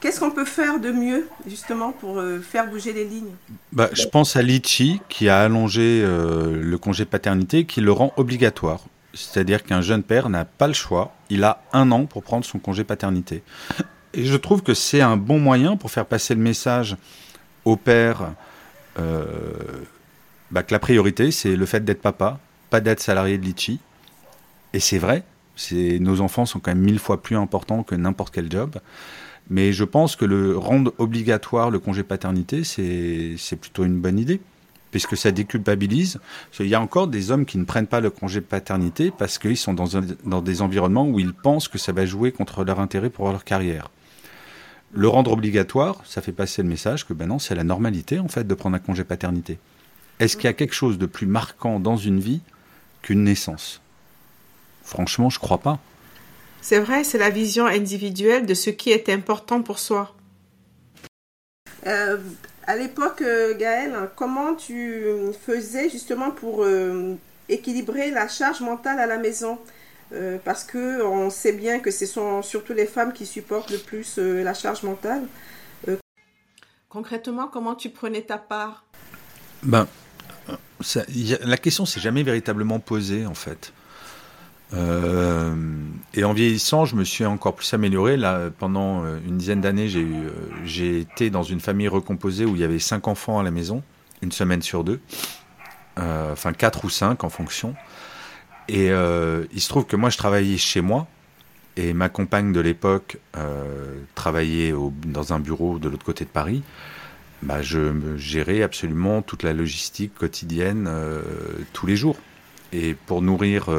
Qu'est-ce 0.00 0.18
qu'on 0.18 0.30
peut 0.30 0.46
faire 0.46 0.80
de 0.80 0.90
mieux, 0.90 1.28
justement, 1.46 1.92
pour 1.92 2.20
euh, 2.20 2.40
faire 2.40 2.66
bouger 2.68 2.94
les 2.94 3.04
lignes? 3.04 3.34
Bah, 3.70 3.90
Je 3.92 4.06
pense 4.06 4.34
à 4.34 4.40
Litchi, 4.40 5.02
qui 5.10 5.28
a 5.28 5.42
allongé 5.42 6.02
euh, 6.02 6.58
le 6.58 6.78
congé 6.78 7.04
paternité, 7.04 7.66
qui 7.66 7.82
le 7.82 7.92
rend 7.92 8.14
obligatoire. 8.16 8.80
C'est-à-dire 9.12 9.62
qu'un 9.62 9.82
jeune 9.82 10.02
père 10.02 10.30
n'a 10.30 10.46
pas 10.46 10.68
le 10.68 10.72
choix. 10.72 11.14
Il 11.28 11.44
a 11.44 11.62
un 11.74 11.92
an 11.92 12.06
pour 12.06 12.22
prendre 12.22 12.46
son 12.46 12.58
congé 12.58 12.82
paternité. 12.82 13.42
Et 14.12 14.24
je 14.24 14.36
trouve 14.36 14.62
que 14.62 14.74
c'est 14.74 15.00
un 15.00 15.16
bon 15.16 15.38
moyen 15.38 15.76
pour 15.76 15.90
faire 15.90 16.06
passer 16.06 16.34
le 16.34 16.40
message 16.40 16.96
au 17.64 17.76
père 17.76 18.32
euh, 18.98 19.44
bah, 20.50 20.62
que 20.62 20.72
la 20.72 20.80
priorité, 20.80 21.30
c'est 21.30 21.54
le 21.54 21.66
fait 21.66 21.84
d'être 21.84 22.02
papa, 22.02 22.40
pas 22.70 22.80
d'être 22.80 23.00
salarié 23.00 23.38
de 23.38 23.44
Litchi. 23.44 23.78
Et 24.72 24.80
c'est 24.80 24.98
vrai, 24.98 25.24
nos 25.72 26.20
enfants 26.20 26.46
sont 26.46 26.58
quand 26.58 26.72
même 26.72 26.82
mille 26.82 26.98
fois 26.98 27.22
plus 27.22 27.36
importants 27.36 27.82
que 27.82 27.94
n'importe 27.94 28.34
quel 28.34 28.50
job. 28.50 28.80
Mais 29.48 29.72
je 29.72 29.84
pense 29.84 30.16
que 30.16 30.24
le 30.24 30.56
rendre 30.56 30.92
obligatoire 30.98 31.70
le 31.70 31.78
congé 31.78 32.02
paternité, 32.02 32.62
c'est 32.64 33.56
plutôt 33.56 33.84
une 33.84 34.00
bonne 34.00 34.18
idée, 34.18 34.40
puisque 34.90 35.16
ça 35.16 35.32
déculpabilise. 35.32 36.20
Il 36.58 36.66
y 36.66 36.74
a 36.74 36.80
encore 36.80 37.08
des 37.08 37.30
hommes 37.30 37.44
qui 37.44 37.58
ne 37.58 37.64
prennent 37.64 37.88
pas 37.88 38.00
le 38.00 38.10
congé 38.10 38.40
paternité 38.40 39.12
parce 39.16 39.38
qu'ils 39.38 39.56
sont 39.56 39.74
dans, 39.74 39.88
dans 40.24 40.40
des 40.40 40.62
environnements 40.62 41.08
où 41.08 41.18
ils 41.18 41.34
pensent 41.34 41.68
que 41.68 41.78
ça 41.78 41.92
va 41.92 42.06
jouer 42.06 42.32
contre 42.32 42.64
leur 42.64 42.80
intérêt 42.80 43.10
pour 43.10 43.28
leur 43.30 43.44
carrière. 43.44 43.90
Le 44.92 45.08
rendre 45.08 45.32
obligatoire, 45.32 46.02
ça 46.04 46.20
fait 46.20 46.32
passer 46.32 46.62
le 46.62 46.68
message 46.68 47.06
que 47.06 47.12
ben 47.12 47.28
non, 47.28 47.38
c'est 47.38 47.54
la 47.54 47.64
normalité 47.64 48.18
en 48.18 48.28
fait 48.28 48.44
de 48.44 48.54
prendre 48.54 48.76
un 48.76 48.80
congé 48.80 49.04
paternité. 49.04 49.58
Est-ce 50.18 50.36
qu'il 50.36 50.46
y 50.46 50.48
a 50.48 50.52
quelque 50.52 50.74
chose 50.74 50.98
de 50.98 51.06
plus 51.06 51.26
marquant 51.26 51.78
dans 51.78 51.96
une 51.96 52.18
vie 52.18 52.40
qu'une 53.02 53.24
naissance? 53.24 53.80
Franchement, 54.82 55.30
je 55.30 55.38
crois 55.38 55.58
pas. 55.58 55.78
C'est 56.60 56.80
vrai, 56.80 57.04
c'est 57.04 57.18
la 57.18 57.30
vision 57.30 57.66
individuelle 57.66 58.46
de 58.46 58.54
ce 58.54 58.70
qui 58.70 58.90
est 58.90 59.08
important 59.08 59.62
pour 59.62 59.78
soi. 59.78 60.14
Euh, 61.86 62.18
à 62.66 62.76
l'époque, 62.76 63.22
euh, 63.22 63.56
Gaëlle, 63.56 64.10
comment 64.16 64.54
tu 64.54 65.02
faisais 65.46 65.88
justement 65.88 66.30
pour 66.30 66.64
euh, 66.64 67.14
équilibrer 67.48 68.10
la 68.10 68.28
charge 68.28 68.60
mentale 68.60 68.98
à 68.98 69.06
la 69.06 69.16
maison? 69.16 69.58
Parce 70.44 70.64
que 70.64 71.02
on 71.02 71.30
sait 71.30 71.52
bien 71.52 71.80
que 71.80 71.90
ce 71.90 72.06
sont 72.06 72.42
surtout 72.42 72.72
les 72.72 72.86
femmes 72.86 73.12
qui 73.12 73.26
supportent 73.26 73.70
le 73.70 73.78
plus 73.78 74.18
la 74.18 74.54
charge 74.54 74.82
mentale. 74.82 75.22
Concrètement, 76.88 77.46
comment 77.46 77.76
tu 77.76 77.90
prenais 77.90 78.22
ta 78.22 78.36
part? 78.36 78.84
Ben, 79.62 79.86
la 81.44 81.56
question 81.56 81.86
s'est 81.86 82.00
jamais 82.00 82.24
véritablement 82.24 82.80
posée 82.80 83.26
en 83.26 83.34
fait. 83.34 83.72
Euh, 84.72 85.54
et 86.14 86.24
en 86.24 86.32
vieillissant, 86.32 86.84
je 86.84 86.96
me 86.96 87.04
suis 87.04 87.24
encore 87.24 87.54
plus 87.54 87.72
amélioré. 87.74 88.16
Là, 88.16 88.50
pendant 88.56 89.04
euh, 89.04 89.18
une 89.26 89.36
dizaine 89.36 89.60
d'années, 89.60 89.88
j'ai 89.88 90.00
eu, 90.00 90.26
euh, 90.26 90.30
j'ai 90.64 91.00
été 91.00 91.28
dans 91.30 91.42
une 91.42 91.60
famille 91.60 91.88
recomposée 91.88 92.44
où 92.44 92.54
il 92.54 92.60
y 92.60 92.64
avait 92.64 92.78
cinq 92.78 93.08
enfants 93.08 93.38
à 93.38 93.42
la 93.42 93.50
maison, 93.50 93.82
une 94.22 94.32
semaine 94.32 94.62
sur 94.62 94.84
deux, 94.84 95.00
euh, 95.98 96.32
enfin 96.32 96.52
quatre 96.52 96.84
ou 96.84 96.90
cinq 96.90 97.24
en 97.24 97.30
fonction. 97.30 97.74
Et 98.72 98.90
euh, 98.90 99.44
il 99.52 99.60
se 99.60 99.68
trouve 99.68 99.84
que 99.84 99.96
moi, 99.96 100.10
je 100.10 100.16
travaillais 100.16 100.56
chez 100.56 100.80
moi 100.80 101.06
et 101.76 101.92
ma 101.92 102.08
compagne 102.08 102.52
de 102.52 102.60
l'époque 102.60 103.18
travaillait 104.14 104.72
au, 104.72 104.92
dans 105.06 105.32
un 105.32 105.38
bureau 105.38 105.78
de 105.78 105.88
l'autre 105.88 106.04
côté 106.04 106.24
de 106.24 106.30
Paris. 106.30 106.62
Bah, 107.42 107.62
je 107.62 108.16
gérais 108.16 108.62
absolument 108.62 109.22
toute 109.22 109.44
la 109.44 109.52
logistique 109.52 110.14
quotidienne 110.14 110.90
tous 111.72 111.86
les 111.86 111.96
jours. 111.96 112.16
Et 112.72 112.94
pour 112.94 113.22
nourrir 113.22 113.70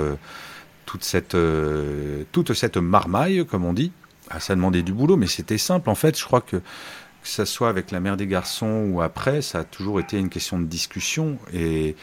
toute 0.91 1.05
cette, 1.05 1.35
euh, 1.35 2.23
toute 2.33 2.53
cette 2.53 2.75
marmaille, 2.75 3.45
comme 3.45 3.63
on 3.63 3.71
dit. 3.71 3.93
Ah, 4.29 4.41
ça 4.41 4.55
demandait 4.55 4.81
du 4.81 4.91
boulot, 4.91 5.15
mais 5.15 5.27
c'était 5.27 5.57
simple. 5.57 5.89
En 5.89 5.95
fait, 5.95 6.19
je 6.19 6.25
crois 6.25 6.41
que 6.41 6.57
que 6.57 7.27
ce 7.27 7.45
soit 7.45 7.69
avec 7.69 7.91
la 7.91 7.99
mère 7.99 8.17
des 8.17 8.25
garçons 8.25 8.89
ou 8.89 9.01
après, 9.01 9.43
ça 9.43 9.59
a 9.59 9.63
toujours 9.63 9.99
été 9.99 10.17
une 10.17 10.29
question 10.29 10.59
de 10.59 10.65
discussion. 10.65 11.37
Et 11.53 11.95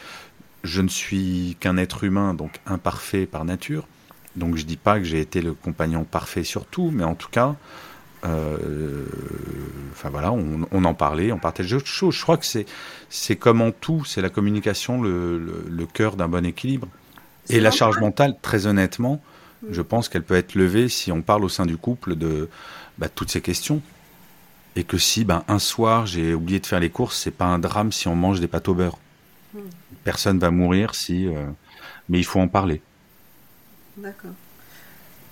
je 0.63 0.81
ne 0.81 0.87
suis 0.87 1.57
qu'un 1.59 1.77
être 1.77 2.03
humain, 2.03 2.33
donc 2.33 2.59
imparfait 2.65 3.25
par 3.25 3.45
nature. 3.45 3.87
Donc 4.35 4.57
je 4.57 4.65
dis 4.65 4.77
pas 4.77 4.99
que 4.99 5.05
j'ai 5.05 5.19
été 5.19 5.41
le 5.41 5.53
compagnon 5.53 6.03
parfait 6.03 6.43
sur 6.43 6.65
tout, 6.65 6.91
mais 6.93 7.03
en 7.03 7.15
tout 7.15 7.29
cas, 7.29 7.55
euh, 8.25 9.05
enfin 9.91 10.09
voilà, 10.09 10.31
on, 10.31 10.83
en 10.83 10.93
parlait, 10.93 11.31
on 11.31 11.39
partageait 11.39 11.77
autre 11.77 11.87
chose. 11.87 12.15
Je 12.15 12.21
crois 12.21 12.37
que 12.37 12.45
c'est 12.45 12.65
c'est 13.09 13.35
comme 13.35 13.61
en 13.61 13.71
tout, 13.71 14.03
c'est 14.05 14.21
la 14.21 14.29
communication 14.29 15.01
le, 15.01 15.65
le 15.67 15.85
cœur 15.85 16.15
d'un 16.15 16.27
bon 16.27 16.45
équilibre. 16.45 16.87
Et 17.49 17.59
la 17.59 17.71
charge 17.71 17.99
mentale, 17.99 18.35
très 18.41 18.67
honnêtement, 18.67 19.21
mm. 19.63 19.67
je 19.71 19.81
pense 19.81 20.09
qu'elle 20.09 20.23
peut 20.23 20.35
être 20.35 20.55
levée 20.55 20.89
si 20.89 21.11
on 21.11 21.21
parle 21.21 21.43
au 21.43 21.49
sein 21.49 21.65
du 21.65 21.77
couple 21.77 22.15
de 22.15 22.49
bah, 22.97 23.09
toutes 23.09 23.31
ces 23.31 23.41
questions. 23.41 23.81
Et 24.75 24.83
que 24.83 24.97
si 24.97 25.25
ben, 25.25 25.43
un 25.47 25.59
soir 25.59 26.05
j'ai 26.05 26.33
oublié 26.33 26.59
de 26.59 26.65
faire 26.65 26.79
les 26.79 26.91
courses, 26.91 27.17
c'est 27.17 27.31
pas 27.31 27.45
un 27.45 27.59
drame 27.59 27.91
si 27.91 28.07
on 28.07 28.15
mange 28.15 28.39
des 28.39 28.47
pâtes 28.47 28.67
au 28.67 28.75
beurre. 28.75 28.99
Mm. 29.53 29.59
Personne 30.03 30.39
va 30.39 30.51
mourir 30.51 30.95
si. 30.95 31.27
Euh, 31.27 31.45
mais 32.09 32.19
il 32.19 32.25
faut 32.25 32.39
en 32.39 32.47
parler. 32.47 32.81
D'accord. 33.97 34.31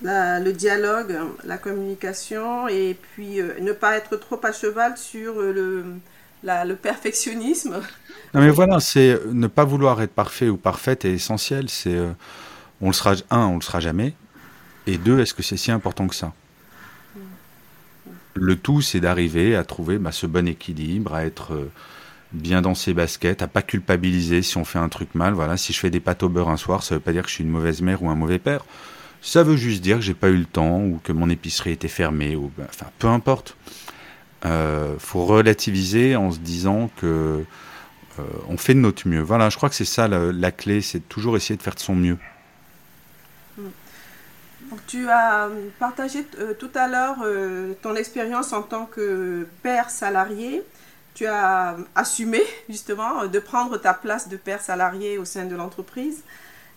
le 0.02 0.52
dialogue, 0.52 1.16
la 1.44 1.58
communication, 1.58 2.68
et 2.68 2.96
puis 3.14 3.42
euh, 3.42 3.60
ne 3.62 3.72
pas 3.72 3.98
être 3.98 4.18
trop 4.18 4.40
à 4.44 4.52
cheval 4.52 4.98
sur 4.98 5.40
euh, 5.40 5.52
le, 5.52 5.86
le 6.44 6.76
perfectionnisme. 6.76 7.82
Non 8.34 8.42
mais 8.42 8.50
voilà, 8.50 8.80
c'est 8.80 9.20
ne 9.32 9.48
pas 9.48 9.64
vouloir 9.64 10.02
être 10.02 10.14
parfait 10.14 10.50
ou 10.50 10.58
parfaite 10.58 11.06
est 11.06 11.14
essentiel. 11.14 11.70
C'est 11.70 11.96
euh, 11.96 12.12
on 12.82 12.88
le 12.88 12.94
sera 12.94 13.16
un, 13.32 13.46
on 13.48 13.56
le 13.56 13.62
sera 13.62 13.80
jamais, 13.80 14.14
et 14.86 14.98
deux, 14.98 15.20
est-ce 15.20 15.34
que 15.34 15.44
c'est 15.44 15.58
si 15.58 15.72
important 15.72 16.08
que 16.08 16.16
ça? 16.16 16.34
Le 18.36 18.56
tout, 18.56 18.82
c'est 18.82 19.00
d'arriver 19.00 19.56
à 19.56 19.64
trouver 19.64 19.98
bah, 19.98 20.12
ce 20.12 20.28
bon 20.28 20.48
équilibre, 20.48 21.16
à 21.16 21.26
être 21.26 21.58
bien 22.34 22.62
dans 22.62 22.76
ses 22.76 22.94
baskets, 22.94 23.42
à 23.42 23.48
pas 23.48 23.62
culpabiliser 23.62 24.42
si 24.42 24.58
on 24.58 24.66
fait 24.66 24.80
un 24.80 24.90
truc 24.90 25.16
mal. 25.16 25.34
Voilà, 25.34 25.58
si 25.58 25.74
je 25.74 25.80
fais 25.80 25.90
des 25.90 26.00
pâtes 26.00 26.24
au 26.24 26.30
beurre 26.30 26.50
un 26.50 26.58
soir, 26.58 26.84
ça 26.84 26.96
veut 26.96 27.02
pas 27.02 27.14
dire 27.14 27.24
que 27.24 27.30
je 27.30 27.36
suis 27.36 27.44
une 27.44 27.50
mauvaise 27.50 27.82
mère 27.82 28.04
ou 28.04 28.10
un 28.10 28.16
mauvais 28.16 28.40
père. 28.40 28.66
Ça 29.22 29.44
veut 29.44 29.58
juste 29.58 29.82
dire 29.82 29.98
que 29.98 30.04
j'ai 30.04 30.14
pas 30.14 30.30
eu 30.30 30.38
le 30.38 30.46
temps 30.46 30.82
ou 30.82 31.00
que 31.04 31.12
mon 31.12 31.30
épicerie 31.30 31.72
était 31.72 31.88
fermée 31.88 32.36
ou 32.36 32.52
bah, 32.58 32.66
enfin 32.70 32.88
peu 33.00 33.08
importe. 33.08 33.58
Euh, 34.46 34.96
faut 35.00 35.26
relativiser 35.26 36.16
en 36.16 36.32
se 36.32 36.38
disant 36.38 36.92
que 36.98 37.44
euh, 38.20 38.24
on 38.48 38.58
fait 38.58 38.76
de 38.76 38.80
notre 38.80 39.08
mieux. 39.08 39.22
Voilà, 39.22 39.50
je 39.50 39.58
crois 39.58 39.70
que 39.70 39.76
c'est 39.76 39.86
ça 39.86 40.08
la, 40.08 40.52
clé, 40.52 40.82
c'est 40.82 41.00
toujours 41.10 41.36
essayer 41.36 41.58
de 41.58 41.64
faire 41.64 41.76
de 41.76 41.80
son 41.80 41.96
mieux. 41.96 42.18
Hmm. 43.58 43.70
tu 44.86 45.10
as 45.10 45.50
partagé 45.80 46.26
euh, 46.40 46.54
tout 46.54 46.70
à 46.76 46.88
l'heure 46.88 47.18
ton 47.82 47.96
expérience 47.96 48.54
en 48.54 48.62
tant 48.62 48.86
que 48.86 49.48
père 49.64 49.90
salarié. 49.90 50.64
Tu 51.18 51.26
as 51.26 51.76
assumé 51.96 52.42
justement 52.70 53.26
de 53.26 53.40
prendre 53.40 53.78
ta 53.78 53.96
place 53.96 54.30
de 54.30 54.38
père 54.38 54.62
salarié 54.62 55.18
au 55.18 55.26
sein 55.26 55.46
de 55.46 55.56
l'entreprise. 55.56 56.24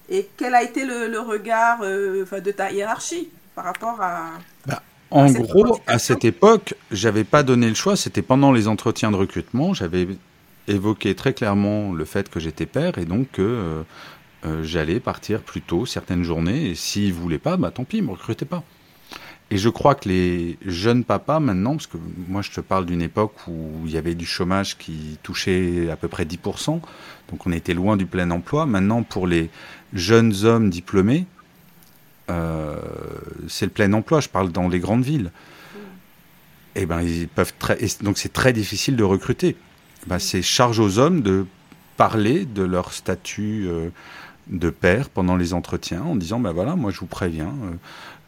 Et 0.08 0.30
quel 0.38 0.54
a 0.54 0.62
été 0.62 0.86
le, 0.86 1.20
regard 1.20 1.80
de 1.82 2.50
ta 2.50 2.72
hiérarchie 2.72 3.28
par 3.54 3.64
rapport 3.64 4.00
à... 4.00 4.30
Bah, 4.66 4.82
en 5.10 5.30
gros, 5.30 5.78
à 5.86 5.98
cette 5.98 6.24
époque, 6.24 6.74
j'avais 6.90 7.24
pas 7.24 7.42
donné 7.42 7.68
le 7.68 7.74
choix. 7.74 7.96
C'était 7.96 8.22
pendant 8.22 8.50
les 8.50 8.66
entretiens 8.66 9.10
de 9.10 9.16
recrutement. 9.16 9.74
J'avais 9.74 10.08
évoqué 10.68 11.14
très 11.14 11.34
clairement 11.34 11.92
le 11.92 12.06
fait 12.06 12.30
que 12.30 12.40
j'étais 12.40 12.64
père 12.64 12.96
et 12.96 13.04
donc 13.04 13.30
que 13.32 13.42
euh, 13.42 13.82
euh, 14.46 14.62
j'allais 14.62 15.00
partir 15.00 15.42
plus 15.42 15.60
tôt 15.60 15.84
certaines 15.84 16.22
journées. 16.22 16.70
Et 16.70 16.74
s'ils 16.74 17.12
voulaient 17.12 17.38
pas, 17.38 17.58
bah 17.58 17.70
tant 17.70 17.84
pis, 17.84 17.98
ils 17.98 18.04
me 18.04 18.12
recrutaient 18.12 18.46
pas. 18.46 18.62
Et 19.52 19.58
je 19.58 19.68
crois 19.68 19.96
que 19.96 20.08
les 20.08 20.58
jeunes 20.64 21.02
papas 21.02 21.40
maintenant, 21.40 21.72
parce 21.72 21.88
que 21.88 21.98
moi 22.28 22.40
je 22.40 22.52
te 22.52 22.60
parle 22.60 22.86
d'une 22.86 23.02
époque 23.02 23.34
où 23.48 23.82
il 23.84 23.90
y 23.90 23.98
avait 23.98 24.14
du 24.14 24.26
chômage 24.26 24.78
qui 24.78 25.18
touchait 25.24 25.90
à 25.90 25.96
peu 25.96 26.06
près 26.06 26.24
10%, 26.24 26.80
donc 27.30 27.46
on 27.46 27.52
était 27.52 27.74
loin 27.74 27.96
du 27.96 28.06
plein 28.06 28.30
emploi. 28.30 28.64
Maintenant, 28.66 29.02
pour 29.02 29.26
les 29.26 29.50
jeunes 29.92 30.44
hommes 30.44 30.70
diplômés, 30.70 31.26
euh, 32.30 32.76
c'est 33.48 33.66
le 33.66 33.72
plein 33.72 33.92
emploi, 33.92 34.20
je 34.20 34.28
parle 34.28 34.52
dans 34.52 34.68
les 34.68 34.78
grandes 34.78 35.02
villes. 35.02 35.32
Et 36.76 36.82
eh 36.82 36.86
ben, 36.86 37.02
ils 37.02 37.26
peuvent 37.26 37.54
très, 37.58 37.78
donc 38.02 38.18
c'est 38.18 38.32
très 38.32 38.52
difficile 38.52 38.94
de 38.94 39.02
recruter. 39.02 39.56
Ben, 40.06 40.20
c'est 40.20 40.42
charge 40.42 40.78
aux 40.78 41.00
hommes 41.00 41.22
de 41.22 41.44
parler 41.96 42.44
de 42.44 42.62
leur 42.62 42.92
statut 42.92 43.66
euh, 43.66 43.90
de 44.48 44.70
père 44.70 45.08
pendant 45.08 45.36
les 45.36 45.54
entretiens 45.54 46.02
en 46.02 46.16
disant 46.16 46.40
ben 46.40 46.52
voilà 46.52 46.76
moi 46.76 46.90
je 46.90 46.98
vous 47.00 47.06
préviens 47.06 47.54
euh, 47.64 47.74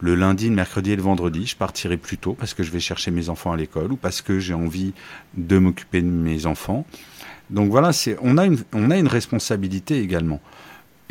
le 0.01 0.15
lundi 0.15 0.49
le 0.49 0.55
mercredi 0.55 0.93
et 0.93 0.97
le 0.97 1.03
vendredi 1.03 1.47
je 1.47 1.57
partirai 1.57 1.97
plus 1.97 2.19
tôt 2.19 2.35
parce 2.35 2.55
que 2.55 2.63
je 2.63 2.71
vais 2.71 2.81
chercher 2.81 3.11
mes 3.11 3.29
enfants 3.29 3.53
à 3.53 3.57
l'école 3.57 3.93
ou 3.93 3.97
parce 3.97 4.23
que 4.23 4.39
j'ai 4.39 4.55
envie 4.55 4.93
de 5.35 5.59
m'occuper 5.59 6.03
de 6.03 6.07
mes 6.07 6.47
enfants. 6.47 6.87
Donc 7.51 7.71
voilà 7.71 7.93
c'est 7.93 8.17
on 8.23 8.39
a 8.39 8.47
une 8.47 9.09
responsabilité 9.09 10.01
également. 10.01 10.41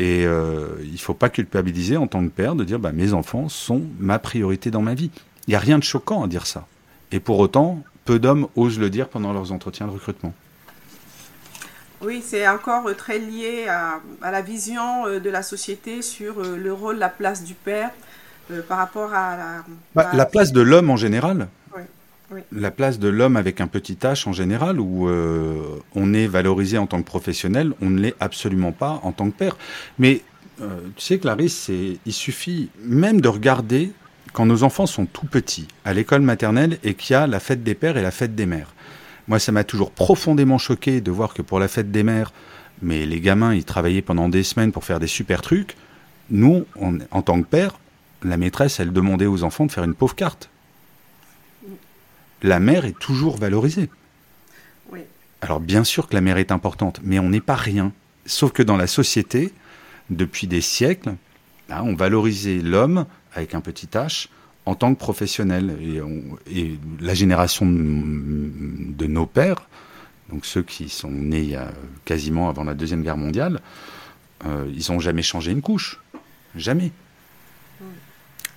Et 0.01 0.25
euh, 0.25 0.77
il 0.83 0.99
faut 0.99 1.13
pas 1.13 1.29
culpabiliser 1.29 1.95
en 1.95 2.07
tant 2.07 2.23
que 2.23 2.29
père 2.29 2.55
de 2.55 2.63
dire 2.63 2.79
bah, 2.79 2.91
mes 2.91 3.13
enfants 3.13 3.49
sont 3.49 3.83
ma 3.99 4.17
priorité 4.17 4.71
dans 4.71 4.81
ma 4.81 4.95
vie. 4.95 5.11
Il 5.47 5.51
n'y 5.51 5.55
a 5.55 5.59
rien 5.59 5.77
de 5.77 5.83
choquant 5.83 6.23
à 6.23 6.27
dire 6.27 6.47
ça. 6.47 6.65
Et 7.11 7.19
pour 7.19 7.37
autant 7.39 7.83
peu 8.05 8.17
d'hommes 8.17 8.47
osent 8.55 8.79
le 8.79 8.89
dire 8.89 9.09
pendant 9.09 9.31
leurs 9.31 9.51
entretiens 9.51 9.85
de 9.85 9.91
recrutement 9.91 10.33
oui, 12.03 12.23
c'est 12.25 12.47
encore 12.47 12.87
euh, 12.87 12.93
très 12.93 13.19
lié 13.19 13.67
à, 13.67 14.01
la 14.31 14.41
vision 14.41 15.05
euh, 15.05 15.19
de 15.19 15.29
la 15.29 15.43
société 15.43 16.01
sur 16.01 16.39
euh, 16.39 16.57
le 16.57 16.73
rôle, 16.73 16.97
la 16.97 17.09
place 17.09 17.43
du 17.43 17.53
père 17.53 17.91
par 18.67 18.79
rapport 18.79 19.13
à 19.13 19.37
la... 19.37 19.63
Bah, 19.95 20.09
la 20.13 20.25
place 20.25 20.51
de 20.51 20.59
l'homme 20.59 20.89
en 20.89 20.97
général. 20.97 21.47
Oui, 22.33 22.41
La 22.51 22.69
place 22.69 22.99
de 22.99 23.07
l'homme 23.07 23.37
avec 23.37 23.61
un 23.61 23.67
petit 23.67 23.93
H 23.93 24.27
en 24.27 24.33
général, 24.33 24.77
où 24.81 25.09
on 25.95 26.13
est 26.13 26.27
valorisé 26.27 26.77
en 26.77 26.85
tant 26.85 27.01
que 27.01 27.05
professionnel, 27.05 27.71
on 27.81 27.89
ne 27.89 28.01
l'est 28.01 28.15
absolument 28.19 28.73
pas 28.73 28.99
en 29.03 29.13
tant 29.13 29.29
que 29.29 29.37
père. 29.37 29.55
Mais 29.99 30.21
tu 30.57 30.65
sais, 30.97 31.17
Clarisse, 31.17 31.71
il 32.05 32.13
suffit 32.13 32.69
même 32.83 33.21
de 33.21 33.29
regarder 33.29 33.93
quand 34.33 34.45
nos 34.45 34.63
enfants 34.63 34.85
sont 34.85 35.05
tout 35.05 35.27
petits 35.27 35.69
à 35.85 35.93
l'école 35.93 36.21
maternelle 36.21 36.77
et 36.83 36.93
qu'il 36.93 37.13
y 37.13 37.17
a 37.17 37.27
la 37.27 37.39
fête 37.39 37.63
des 37.63 37.75
pères 37.75 37.95
et 37.95 38.01
la 38.01 38.11
fête 38.11 38.35
des 38.35 38.47
mères. 38.47 38.73
Moi, 39.31 39.39
ça 39.39 39.53
m'a 39.53 39.63
toujours 39.63 39.91
profondément 39.91 40.57
choqué 40.57 40.99
de 40.99 41.09
voir 41.09 41.33
que 41.33 41.41
pour 41.41 41.57
la 41.57 41.69
fête 41.69 41.89
des 41.89 42.03
mères, 42.03 42.33
mais 42.81 43.05
les 43.05 43.21
gamins, 43.21 43.55
ils 43.55 43.63
travaillaient 43.63 44.01
pendant 44.01 44.27
des 44.27 44.43
semaines 44.43 44.73
pour 44.73 44.83
faire 44.83 44.99
des 44.99 45.07
super 45.07 45.41
trucs. 45.41 45.77
Nous, 46.31 46.65
en 46.75 47.21
tant 47.21 47.41
que 47.41 47.47
père, 47.47 47.79
la 48.23 48.35
maîtresse, 48.35 48.81
elle 48.81 48.91
demandait 48.91 49.27
aux 49.27 49.45
enfants 49.45 49.65
de 49.65 49.71
faire 49.71 49.85
une 49.85 49.93
pauvre 49.93 50.15
carte. 50.15 50.49
La 52.43 52.59
mère 52.59 52.83
est 52.83 52.99
toujours 52.99 53.37
valorisée. 53.37 53.89
Oui. 54.91 54.99
Alors 55.39 55.61
bien 55.61 55.85
sûr 55.85 56.09
que 56.09 56.13
la 56.13 56.19
mère 56.19 56.35
est 56.35 56.51
importante, 56.51 56.99
mais 57.01 57.17
on 57.17 57.29
n'est 57.29 57.39
pas 57.39 57.55
rien. 57.55 57.93
Sauf 58.25 58.51
que 58.51 58.63
dans 58.63 58.75
la 58.75 58.87
société, 58.87 59.53
depuis 60.09 60.45
des 60.45 60.59
siècles, 60.59 61.15
on 61.69 61.95
valorisait 61.95 62.59
l'homme 62.59 63.05
avec 63.33 63.55
un 63.55 63.61
petit 63.61 63.87
h 63.93 64.27
en 64.65 64.75
tant 64.75 64.93
que 64.93 64.99
professionnel. 64.99 65.77
Et, 66.47 66.77
la 66.99 67.13
génération 67.13 67.65
de, 67.65 69.07
nos 69.07 69.25
pères, 69.25 69.67
donc 70.29 70.45
ceux 70.45 70.63
qui 70.63 70.89
sont 70.89 71.11
nés 71.11 71.57
quasiment 72.05 72.49
avant 72.49 72.63
la 72.63 72.73
Deuxième 72.73 73.03
Guerre 73.03 73.17
mondiale, 73.17 73.59
euh, 74.45 74.71
ils 74.75 74.91
n'ont 74.91 74.99
jamais 74.99 75.21
changé 75.21 75.51
une 75.51 75.61
couche. 75.61 75.99
Jamais. 76.55 76.91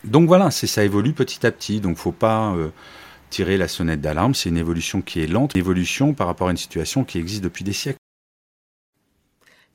Donc 0.04 0.26
voilà, 0.28 0.50
ça 0.50 0.84
évolue 0.84 1.12
petit 1.12 1.46
à 1.46 1.50
petit. 1.50 1.80
Donc 1.80 1.96
faut 1.96 2.12
pas 2.12 2.52
euh, 2.54 2.70
tirer 3.30 3.56
la 3.56 3.68
sonnette 3.68 4.00
d'alarme. 4.00 4.34
C'est 4.34 4.48
une 4.48 4.58
évolution 4.58 5.00
qui 5.00 5.20
est 5.20 5.26
lente, 5.26 5.54
une 5.54 5.60
évolution 5.60 6.14
par 6.14 6.26
rapport 6.26 6.48
à 6.48 6.50
une 6.50 6.56
situation 6.56 7.04
qui 7.04 7.18
existe 7.18 7.42
depuis 7.42 7.64
des 7.64 7.72
siècles. 7.72 7.98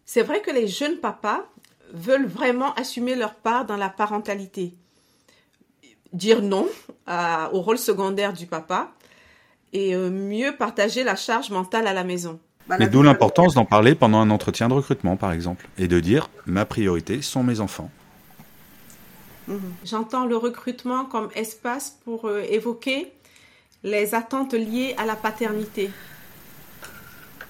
C'est 0.05 0.23
vrai 0.23 0.41
que 0.41 0.51
les 0.51 0.67
jeunes 0.67 0.97
papas 0.97 1.45
veulent 1.93 2.27
vraiment 2.27 2.73
assumer 2.75 3.15
leur 3.15 3.35
part 3.35 3.65
dans 3.65 3.77
la 3.77 3.89
parentalité 3.89 4.73
dire 6.13 6.41
non 6.41 6.67
au 7.51 7.61
rôle 7.61 7.77
secondaire 7.77 8.33
du 8.33 8.45
papa 8.45 8.91
et 9.73 9.95
euh, 9.95 10.09
mieux 10.09 10.55
partager 10.55 11.03
la 11.03 11.15
charge 11.15 11.49
mentale 11.49 11.87
à 11.87 11.93
la 11.93 12.03
maison. 12.03 12.39
Bah, 12.67 12.75
Mais 12.79 12.87
d'où 12.87 13.01
l'importance 13.01 13.55
d'en 13.55 13.65
parler 13.65 13.95
pendant 13.95 14.19
un 14.19 14.29
entretien 14.29 14.67
de 14.67 14.73
recrutement, 14.73 15.17
par 15.17 15.31
exemple, 15.31 15.67
et 15.77 15.87
de 15.87 15.99
dire 15.99 16.29
ma 16.45 16.65
priorité 16.65 17.21
sont 17.21 17.43
mes 17.43 17.59
enfants. 17.59 17.89
Mhm. 19.47 19.59
J'entends 19.83 20.25
le 20.25 20.37
recrutement 20.37 21.05
comme 21.05 21.29
espace 21.35 21.97
pour 22.05 22.25
euh, 22.25 22.43
évoquer 22.49 23.11
les 23.83 24.13
attentes 24.13 24.53
liées 24.53 24.93
à 24.97 25.05
la 25.05 25.15
paternité. 25.15 25.89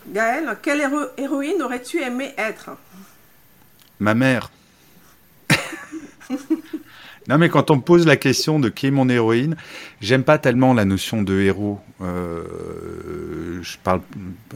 Gaëlle, 0.08 0.58
quelle 0.62 0.82
héroïne 1.18 1.62
aurais-tu 1.62 2.02
aimé 2.02 2.34
être? 2.38 2.72
Ma 4.00 4.14
mère. 4.14 4.52
Non, 7.30 7.38
mais 7.38 7.50
quand 7.50 7.70
on 7.70 7.76
me 7.76 7.82
pose 7.82 8.08
la 8.08 8.18
question 8.18 8.60
de 8.60 8.70
qui 8.70 8.88
est 8.88 8.92
mon 8.92 9.08
héroïne, 9.08 9.56
j'aime 10.02 10.24
pas 10.24 10.40
tellement 10.40 10.74
la 10.74 10.84
notion 10.84 11.22
de 11.22 11.40
héros. 11.40 11.80
Euh, 12.02 13.62
je, 13.62 13.78
parle, 13.84 14.02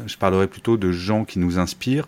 je 0.08 0.18
parlerai 0.18 0.48
plutôt 0.48 0.76
de 0.76 0.92
gens 0.92 1.24
qui 1.24 1.38
nous 1.38 1.60
inspirent. 1.60 2.08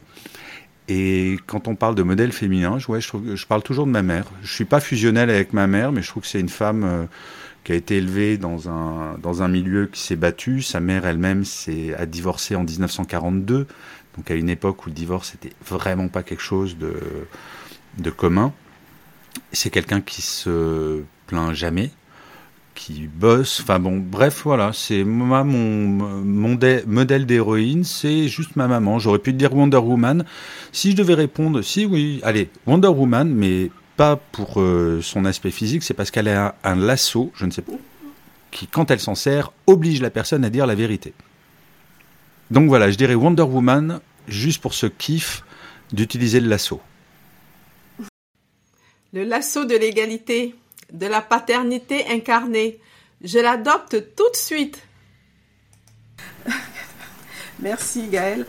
Et 0.87 1.37
quand 1.45 1.67
on 1.67 1.75
parle 1.75 1.93
de 1.93 2.01
modèle 2.01 2.31
féminin, 2.31 2.79
je, 2.79 2.87
je, 2.99 3.35
je 3.35 3.45
parle 3.45 3.61
toujours 3.61 3.85
de 3.85 3.91
ma 3.91 4.01
mère. 4.01 4.25
Je 4.41 4.51
suis 4.51 4.65
pas 4.65 4.79
fusionnel 4.79 5.29
avec 5.29 5.53
ma 5.53 5.67
mère, 5.67 5.91
mais 5.91 6.01
je 6.01 6.07
trouve 6.07 6.23
que 6.23 6.29
c'est 6.29 6.39
une 6.39 6.49
femme 6.49 6.83
euh, 6.83 7.05
qui 7.63 7.71
a 7.71 7.75
été 7.75 7.97
élevée 7.97 8.37
dans 8.39 8.67
un, 8.67 9.19
dans 9.21 9.43
un 9.43 9.47
milieu 9.47 9.85
qui 9.85 10.01
s'est 10.01 10.15
battu. 10.15 10.63
Sa 10.63 10.79
mère 10.79 11.05
elle-même 11.05 11.43
a 11.95 12.05
divorcé 12.07 12.55
en 12.55 12.63
1942, 12.63 13.67
donc 14.17 14.31
à 14.31 14.33
une 14.33 14.49
époque 14.49 14.87
où 14.87 14.89
le 14.89 14.95
divorce 14.95 15.35
n'était 15.35 15.55
vraiment 15.63 16.07
pas 16.07 16.23
quelque 16.23 16.41
chose 16.41 16.75
de, 16.79 16.95
de 17.99 18.09
commun. 18.09 18.51
C'est 19.51 19.69
quelqu'un 19.69 20.01
qui 20.01 20.21
se 20.21 21.01
plaint 21.27 21.53
jamais, 21.53 21.91
qui 22.75 23.07
bosse. 23.07 23.61
Enfin 23.61 23.79
bon, 23.79 23.97
bref, 23.97 24.41
voilà, 24.43 24.71
c'est 24.73 25.03
moi 25.03 25.43
mon, 25.43 26.23
mon 26.23 26.57
modèle 26.85 27.25
d'héroïne, 27.25 27.83
c'est 27.83 28.27
juste 28.27 28.55
ma 28.55 28.67
maman. 28.67 28.99
J'aurais 28.99 29.19
pu 29.19 29.33
dire 29.33 29.53
Wonder 29.55 29.77
Woman. 29.77 30.25
Si 30.71 30.91
je 30.91 30.95
devais 30.95 31.15
répondre, 31.15 31.61
si 31.61 31.85
oui, 31.85 32.19
allez, 32.23 32.49
Wonder 32.67 32.89
Woman, 32.89 33.33
mais 33.33 33.71
pas 33.97 34.17
pour 34.17 34.61
euh, 34.61 34.99
son 35.01 35.25
aspect 35.25 35.51
physique, 35.51 35.83
c'est 35.83 35.93
parce 35.93 36.11
qu'elle 36.11 36.27
a 36.27 36.55
un, 36.63 36.75
lasso, 36.75 37.31
je 37.35 37.45
ne 37.45 37.51
sais 37.51 37.61
pas, 37.61 37.73
qui, 38.51 38.67
quand 38.67 38.91
elle 38.91 38.99
s'en 38.99 39.15
sert, 39.15 39.51
oblige 39.67 40.01
la 40.01 40.09
personne 40.09 40.43
à 40.43 40.49
dire 40.49 40.67
la 40.67 40.75
vérité. 40.75 41.13
Donc 42.51 42.67
voilà, 42.67 42.91
je 42.91 42.97
dirais 42.97 43.15
Wonder 43.15 43.43
Woman 43.43 43.99
juste 44.27 44.61
pour 44.61 44.73
ce 44.73 44.85
kiff 44.85 45.43
d'utiliser 45.93 46.39
le 46.39 46.47
lasso 46.49 46.81
le 49.15 49.23
lasso 49.23 49.63
de 49.63 49.77
l'égalité, 49.77 50.55
de 50.91 51.07
la 51.07 51.21
paternité 51.21 52.05
incarnée. 52.09 52.79
Je 53.23 53.39
l'adopte 53.39 54.13
tout 54.13 54.29
de 54.29 54.35
suite. 54.35 54.83
Merci 57.59 58.09
Gaëlle. 58.09 58.45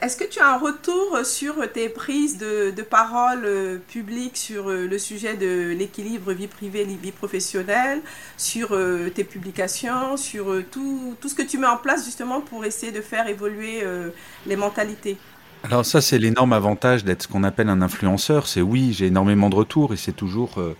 Est-ce 0.00 0.16
que 0.16 0.24
tu 0.24 0.38
as 0.38 0.48
un 0.48 0.58
retour 0.58 1.26
sur 1.26 1.70
tes 1.72 1.88
prises 1.90 2.38
de, 2.38 2.72
parole 2.88 3.44
euh, 3.44 3.78
publiques 3.78 4.36
sur 4.36 4.70
euh, 4.70 4.86
le 4.86 4.98
sujet 4.98 5.34
de 5.34 5.74
l'équilibre 5.76 6.32
vie 6.32 6.46
privée, 6.46 6.84
vie 6.84 7.12
professionnelle, 7.12 8.00
sur 8.38 8.72
euh, 8.72 9.10
tes 9.10 9.24
publications, 9.24 10.16
sur 10.16 10.62
tout, 10.70 11.16
tout, 11.20 11.28
ce 11.28 11.34
que 11.34 11.42
tu 11.42 11.58
mets 11.58 11.66
en 11.66 11.76
place 11.76 12.04
justement 12.04 12.40
pour 12.40 12.64
essayer 12.64 12.92
de 12.92 13.02
faire 13.02 13.26
évoluer 13.28 13.82
les 14.46 14.56
mentalités? 14.56 15.18
Alors 15.64 15.86
ça, 15.86 16.02
c'est 16.02 16.18
l'énorme 16.18 16.52
avantage 16.52 17.04
d'être 17.04 17.22
ce 17.22 17.28
qu'on 17.28 17.42
appelle 17.42 17.70
un 17.70 17.80
influenceur. 17.80 18.46
C'est 18.46 18.60
oui, 18.60 18.92
j'ai 18.92 19.06
énormément 19.06 19.48
de 19.48 19.54
retours 19.54 19.94
et 19.94 19.96
c'est 19.96 20.12
toujours 20.12 20.58
euh, 20.58 20.76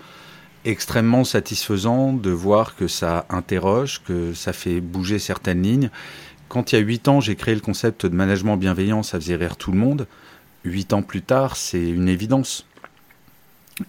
extrêmement 0.66 1.25
satisfaisant 1.25 2.12
de 2.12 2.31
voir 2.31 2.77
que 2.77 2.87
ça 2.87 3.25
interroge, 3.31 4.03
que 4.07 4.35
ça 4.35 4.53
fait 4.53 4.83
bouger 4.83 5.18
certaines 5.18 5.62
lignes. 5.62 5.90
Quand 6.51 6.70
il 6.70 6.75
y 6.75 6.79
a 6.79 6.83
huit 6.83 7.09
ans, 7.09 7.20
j'ai 7.20 7.35
créé 7.35 7.55
le 7.55 7.62
concept 7.62 8.05
de 8.05 8.14
management 8.14 8.59
bienveillant, 8.59 9.03
ça 9.03 9.18
faisait 9.18 9.37
rire 9.37 9.57
tout 9.57 9.73
le 9.73 9.79
monde. 9.79 10.07
Huit 10.64 10.92
ans 10.92 11.03
plus 11.03 11.23
tard, 11.23 11.57
c'est 11.57 11.88
une 11.88 12.09
évidence. 12.09 12.66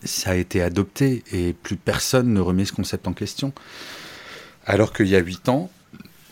Ça 0.06 0.32
a 0.32 0.36
été 0.36 0.62
adopté 0.62 1.26
et 1.34 1.52
plus 1.52 1.76
personne 1.76 2.34
ne 2.34 2.40
remet 2.40 2.64
ce 2.64 2.72
concept 2.72 3.06
en 3.06 3.14
question. 3.14 3.52
Alors 4.66 4.94
qu'il 4.94 5.08
y 5.08 5.16
a 5.18 5.20
huit 5.20 5.50
ans, 5.50 5.70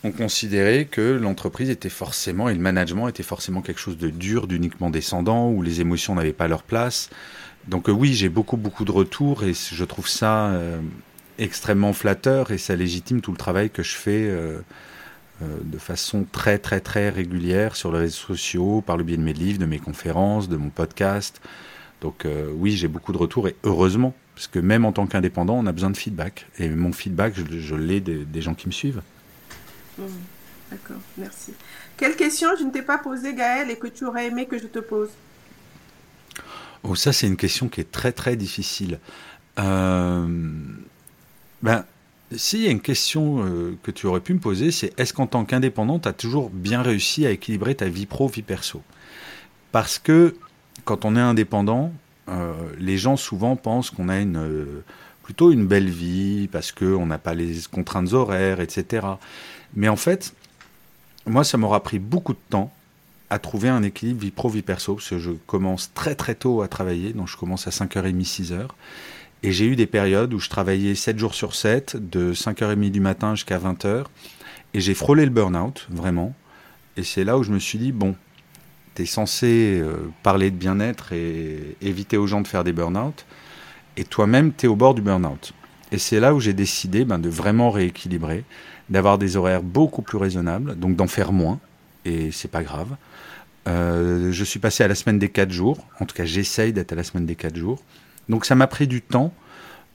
on 0.04 0.12
considérait 0.12 0.86
que 0.86 1.02
l'entreprise 1.02 1.70
était 1.70 1.90
forcément, 1.90 2.50
et 2.50 2.54
le 2.54 2.60
management 2.60 3.08
était 3.08 3.24
forcément 3.24 3.62
quelque 3.62 3.80
chose 3.80 3.98
de 3.98 4.10
dur, 4.10 4.48
d'uniquement 4.48 4.90
descendant, 4.90 5.50
où 5.50 5.62
les 5.62 5.80
émotions 5.80 6.16
n'avaient 6.16 6.34
pas 6.34 6.50
leur 6.50 6.64
place. 6.64 7.10
Donc 7.68 7.88
euh, 7.88 7.94
oui, 7.94 8.14
j'ai 8.14 8.30
beaucoup, 8.30 8.58
beaucoup 8.58 8.84
de 8.84 8.92
retours 8.92 9.44
et 9.46 9.54
je 9.54 9.84
trouve 9.86 10.10
ça 10.10 10.48
euh, 10.48 10.80
extrêmement 11.38 11.94
flatteur 11.94 12.52
et 12.52 12.58
ça 12.58 12.76
légitime 12.76 13.22
tout 13.22 13.32
le 13.32 13.38
travail 13.38 13.70
que 13.70 13.84
je 13.84 13.96
fais 13.96 14.28
euh, 14.30 14.60
de 15.42 15.78
façon 15.78 16.26
très, 16.30 16.58
très, 16.58 16.82
très 16.82 17.10
régulière 17.10 17.78
sur 17.78 17.92
les 17.94 18.00
réseaux 18.00 18.28
sociaux, 18.28 18.82
par 18.82 18.98
le 18.98 19.04
biais 19.04 19.18
de 19.18 19.24
mes 19.24 19.34
livres, 19.34 19.60
de 19.60 19.66
mes 19.66 19.80
conférences, 19.80 20.50
de 20.50 20.58
mon 20.58 20.70
podcast. 20.70 21.42
Donc 22.02 22.28
oui, 22.56 22.72
j'ai 22.72 22.90
beaucoup 22.90 23.14
de 23.14 23.18
retours 23.18 23.48
et 23.48 23.56
heureusement, 23.64 24.14
parce 24.36 24.48
que 24.48 24.60
même 24.60 24.84
en 24.84 24.92
tant 24.92 25.08
qu'indépendant, 25.08 25.56
on 25.56 25.66
a 25.66 25.72
besoin 25.72 25.90
de 25.90 25.98
feedback. 25.98 26.48
Et 26.60 26.68
mon 26.68 26.92
feedback, 26.92 27.34
je, 27.36 27.76
l'ai 27.76 28.02
des 28.02 28.42
gens 28.42 28.54
qui 28.54 28.68
me 28.68 28.74
suivent. 28.74 29.02
Hmm, 29.98 30.08
d'accord, 30.72 31.02
merci. 31.18 31.54
Quelle 31.98 32.16
question 32.16 32.50
je 32.58 32.64
ne 32.64 32.72
t'ai 32.72 32.82
pas 32.82 32.98
posée, 32.98 33.34
Gaël, 33.34 33.70
et 33.70 33.78
que 33.78 33.88
tu 33.88 34.06
aurais 34.06 34.28
aimé 34.28 34.46
que 34.46 34.58
je 34.58 34.68
te 34.68 34.80
pose? 34.80 35.10
Oh, 36.84 36.96
ça, 36.96 37.14
c'est 37.14 37.28
une 37.28 37.38
question 37.38 37.70
qui 37.70 37.82
est 37.82 37.92
très, 37.92 38.12
très 38.12 38.36
difficile. 38.36 39.00
Euh, 39.60 40.28
ben, 41.62 41.86
s'il 42.36 42.62
y 42.62 42.68
a 42.68 42.72
une 42.72 42.82
question 42.82 43.46
euh, 43.46 43.78
que 43.84 43.92
tu 43.92 44.08
aurais 44.08 44.20
pu 44.20 44.34
me 44.34 44.40
poser, 44.40 44.72
c'est 44.72 44.98
est-ce 45.00 45.14
qu'en 45.14 45.28
tant 45.28 45.46
qu'indépendant, 45.46 46.00
tu 46.00 46.08
as 46.10 46.14
toujours 46.14 46.50
bien 46.50 46.82
réussi 46.82 47.26
à 47.26 47.32
équilibrer 47.32 47.76
ta 47.76 47.88
vie 47.88 48.06
pro, 48.06 48.28
vie 48.28 48.42
perso? 48.42 48.82
Parce 49.72 50.00
que 50.00 50.36
quand 50.86 51.06
on 51.06 51.16
est 51.16 51.22
indépendant, 51.22 51.94
euh, 52.30 52.54
les 52.80 52.98
gens 52.98 53.18
souvent 53.18 53.56
pensent 53.56 53.92
qu'on 53.92 54.10
a 54.10 54.20
une, 54.20 54.38
euh, 54.38 54.84
plutôt 55.24 55.52
une 55.52 55.66
belle 55.66 55.90
vie 55.90 56.48
parce 56.52 56.72
qu'on 56.72 57.06
n'a 57.06 57.18
pas 57.18 57.34
les 57.34 57.56
contraintes 57.72 58.14
horaires, 58.14 58.60
etc. 58.60 59.08
Mais 59.76 59.88
en 59.88 59.96
fait, 59.96 60.34
moi, 61.26 61.44
ça 61.44 61.58
m'aura 61.58 61.82
pris 61.82 62.00
beaucoup 62.00 62.34
de 62.34 62.40
temps 62.50 62.72
à 63.30 63.40
trouver 63.40 63.70
un 63.70 63.82
équilibre 63.82 64.22
vie 64.22 64.32
pro, 64.32 64.50
vie 64.50 64.62
perso, 64.62 64.96
parce 64.96 65.10
que 65.10 65.18
je 65.18 65.32
commence 65.48 65.92
très 65.94 66.14
très 66.14 66.36
tôt 66.36 66.62
à 66.62 66.68
travailler, 66.68 67.14
donc 67.14 67.28
je 67.28 67.38
commence 67.38 67.66
à 67.66 67.72
5h30, 67.72 68.24
6h. 68.24 68.68
Et 69.42 69.52
j'ai 69.52 69.66
eu 69.66 69.76
des 69.76 69.88
périodes 69.88 70.34
où 70.34 70.40
je 70.40 70.50
travaillais 70.50 70.94
7 70.94 71.18
jours 71.18 71.34
sur 71.34 71.56
7, 71.56 71.98
de 71.98 72.34
5h30 72.34 72.92
du 72.92 73.00
matin 73.00 73.34
jusqu'à 73.34 73.58
20h, 73.58 74.06
et 74.74 74.80
j'ai 74.80 74.94
frôlé 74.94 75.26
le 75.26 75.32
burn-out, 75.32 75.88
vraiment. 75.90 76.36
Et 76.96 77.04
c'est 77.04 77.24
là 77.24 77.38
où 77.38 77.44
je 77.44 77.52
me 77.52 77.60
suis 77.60 77.80
dit, 77.80 77.92
bon, 77.92 78.16
tu 78.96 79.02
es 79.02 79.06
censé 79.06 79.80
euh, 79.82 80.12
parler 80.22 80.52
de 80.52 80.56
bien-être 80.56 81.14
et 81.14 81.76
éviter 81.82 82.18
aux 82.18 82.28
gens 82.28 82.42
de 82.42 82.48
faire 82.48 82.64
des 82.64 82.74
burn-out, 82.74 83.26
et 83.98 84.04
toi-même, 84.04 84.54
tu 84.54 84.66
es 84.66 84.70
au 84.70 84.76
bord 84.76 84.94
du 84.94 85.02
burn-out. 85.02 85.54
Et 85.92 85.98
c'est 85.98 86.20
là 86.20 86.34
où 86.34 86.40
j'ai 86.40 86.54
décidé 86.54 87.06
ben, 87.06 87.20
de 87.20 87.30
vraiment 87.30 87.70
rééquilibrer, 87.70 88.44
d'avoir 88.90 89.18
des 89.18 89.38
horaires 89.38 89.64
beaucoup 89.64 90.02
plus 90.02 90.18
raisonnables, 90.18 90.76
donc 90.76 90.96
d'en 90.96 91.08
faire 91.08 91.32
moins, 91.32 91.60
et 92.06 92.32
c'est 92.32 92.50
pas 92.50 92.64
grave. 92.64 92.96
Euh, 93.68 94.32
je 94.32 94.44
suis 94.44 94.60
passé 94.60 94.84
à 94.84 94.88
la 94.88 94.96
semaine 94.96 95.20
des 95.20 95.30
4 95.30 95.52
jours, 95.52 95.86
en 96.00 96.06
tout 96.06 96.16
cas 96.16 96.26
j'essaye 96.26 96.74
d'être 96.74 96.92
à 96.92 96.96
la 96.96 97.04
semaine 97.04 97.26
des 97.26 97.36
4 97.36 97.56
jours. 97.56 97.82
Donc 98.28 98.46
ça 98.46 98.56
m'a 98.56 98.68
pris 98.68 98.88
du 98.88 99.02
temps, 99.02 99.34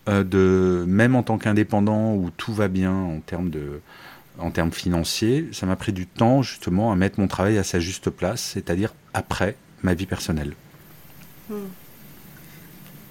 euh, 0.09 0.87
même 0.87 1.17
en 1.17 1.23
tant 1.23 1.37
qu'indépendant 1.37 2.15
où 2.15 2.31
tout 2.31 2.55
va 2.55 2.69
bien 2.69 2.93
en 2.93 3.21
termes 3.21 3.51
de, 3.51 3.81
en 4.39 4.51
termes 4.51 4.73
financiers, 4.73 5.49
ça 5.53 5.67
m'a 5.67 5.77
pris 5.77 5.93
du 5.93 6.07
temps 6.07 6.43
justement 6.43 6.93
à 6.93 6.97
mettre 6.97 7.21
mon 7.21 7.29
travail 7.29 7.59
à 7.59 7.65
sa 7.65 7.81
juste 7.81 8.09
place, 8.09 8.41
c'est-à-dire 8.41 8.95
après 9.13 9.57
ma 9.83 9.95
vie 9.95 10.07
personnelle. 10.07 10.55
Hmm. 11.51 11.67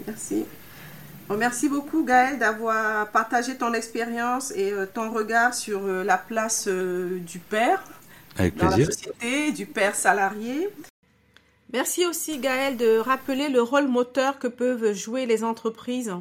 Merci. 0.08 0.46
Merci 1.36 1.68
beaucoup 1.68 2.04
Gaël 2.04 2.40
d'avoir 2.40 3.12
partagé 3.12 3.58
ton 3.58 3.74
expérience 3.74 4.52
et 4.52 4.72
euh, 4.72 4.86
ton 4.86 5.12
regard 5.12 5.54
sur 5.54 5.86
euh, 5.86 6.04
la 6.04 6.18
place 6.18 6.68
euh, 6.68 7.20
du 7.20 7.40
père 7.40 7.84
Avec 8.38 8.56
dans 8.56 8.68
plaisir. 8.68 8.88
la 8.88 8.94
société, 8.94 9.52
du 9.52 9.66
père 9.66 9.96
salarié. 9.96 10.70
Merci 11.74 12.06
aussi 12.06 12.38
Gaël 12.38 12.78
de 12.78 12.98
rappeler 12.98 13.50
le 13.50 13.62
rôle 13.62 13.88
moteur 13.88 14.40
que 14.40 14.48
peuvent 14.48 14.94
jouer 14.94 15.26
les 15.26 15.44
entreprises 15.44 16.14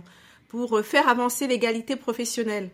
pour 0.48 0.80
faire 0.80 1.08
avancer 1.08 1.46
l'égalité 1.46 1.94
professionnelle. 1.94 2.68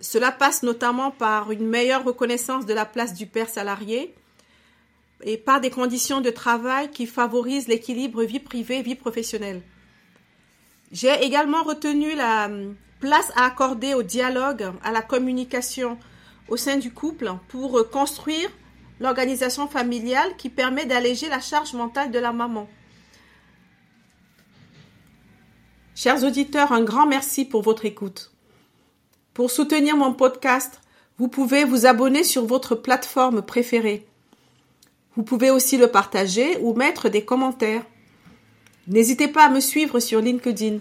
Cela 0.00 0.30
passe 0.30 0.62
notamment 0.62 1.10
par 1.10 1.50
une 1.50 1.66
meilleure 1.66 2.04
reconnaissance 2.04 2.66
de 2.66 2.74
la 2.74 2.84
place 2.84 3.14
du 3.14 3.26
père 3.26 3.48
salarié 3.48 4.14
et 5.24 5.36
par 5.36 5.60
des 5.60 5.70
conditions 5.70 6.20
de 6.20 6.30
travail 6.30 6.90
qui 6.90 7.06
favorisent 7.06 7.68
l'équilibre 7.68 8.22
vie 8.22 8.40
privée-vie 8.40 8.94
professionnelle. 8.94 9.60
J'ai 10.92 11.24
également 11.24 11.62
retenu 11.62 12.14
la 12.14 12.50
place 13.00 13.32
à 13.34 13.46
accorder 13.46 13.94
au 13.94 14.02
dialogue, 14.02 14.70
à 14.84 14.92
la 14.92 15.00
communication 15.00 15.98
au 16.48 16.56
sein 16.56 16.76
du 16.76 16.92
couple 16.92 17.32
pour 17.48 17.90
construire 17.90 18.50
l'organisation 19.00 19.66
familiale 19.66 20.36
qui 20.36 20.50
permet 20.50 20.84
d'alléger 20.84 21.28
la 21.28 21.40
charge 21.40 21.72
mentale 21.72 22.10
de 22.10 22.18
la 22.18 22.32
maman. 22.32 22.68
Chers 25.94 26.24
auditeurs, 26.24 26.72
un 26.72 26.82
grand 26.82 27.06
merci 27.06 27.44
pour 27.44 27.62
votre 27.62 27.84
écoute. 27.84 28.32
Pour 29.34 29.50
soutenir 29.50 29.96
mon 29.96 30.12
podcast, 30.12 30.80
vous 31.18 31.28
pouvez 31.28 31.64
vous 31.64 31.86
abonner 31.86 32.22
sur 32.22 32.44
votre 32.44 32.74
plateforme 32.74 33.40
préférée. 33.42 34.06
Vous 35.16 35.22
pouvez 35.22 35.50
aussi 35.50 35.78
le 35.78 35.88
partager 35.88 36.58
ou 36.60 36.74
mettre 36.74 37.08
des 37.08 37.24
commentaires. 37.24 37.84
N'hésitez 38.88 39.28
pas 39.28 39.46
à 39.46 39.50
me 39.50 39.60
suivre 39.60 40.00
sur 40.00 40.20
LinkedIn. 40.20 40.78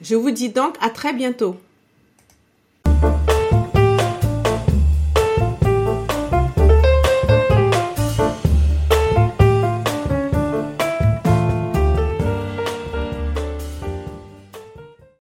Je 0.00 0.16
vous 0.16 0.30
dis 0.30 0.48
donc 0.48 0.76
à 0.80 0.90
très 0.90 1.12
bientôt. 1.12 1.56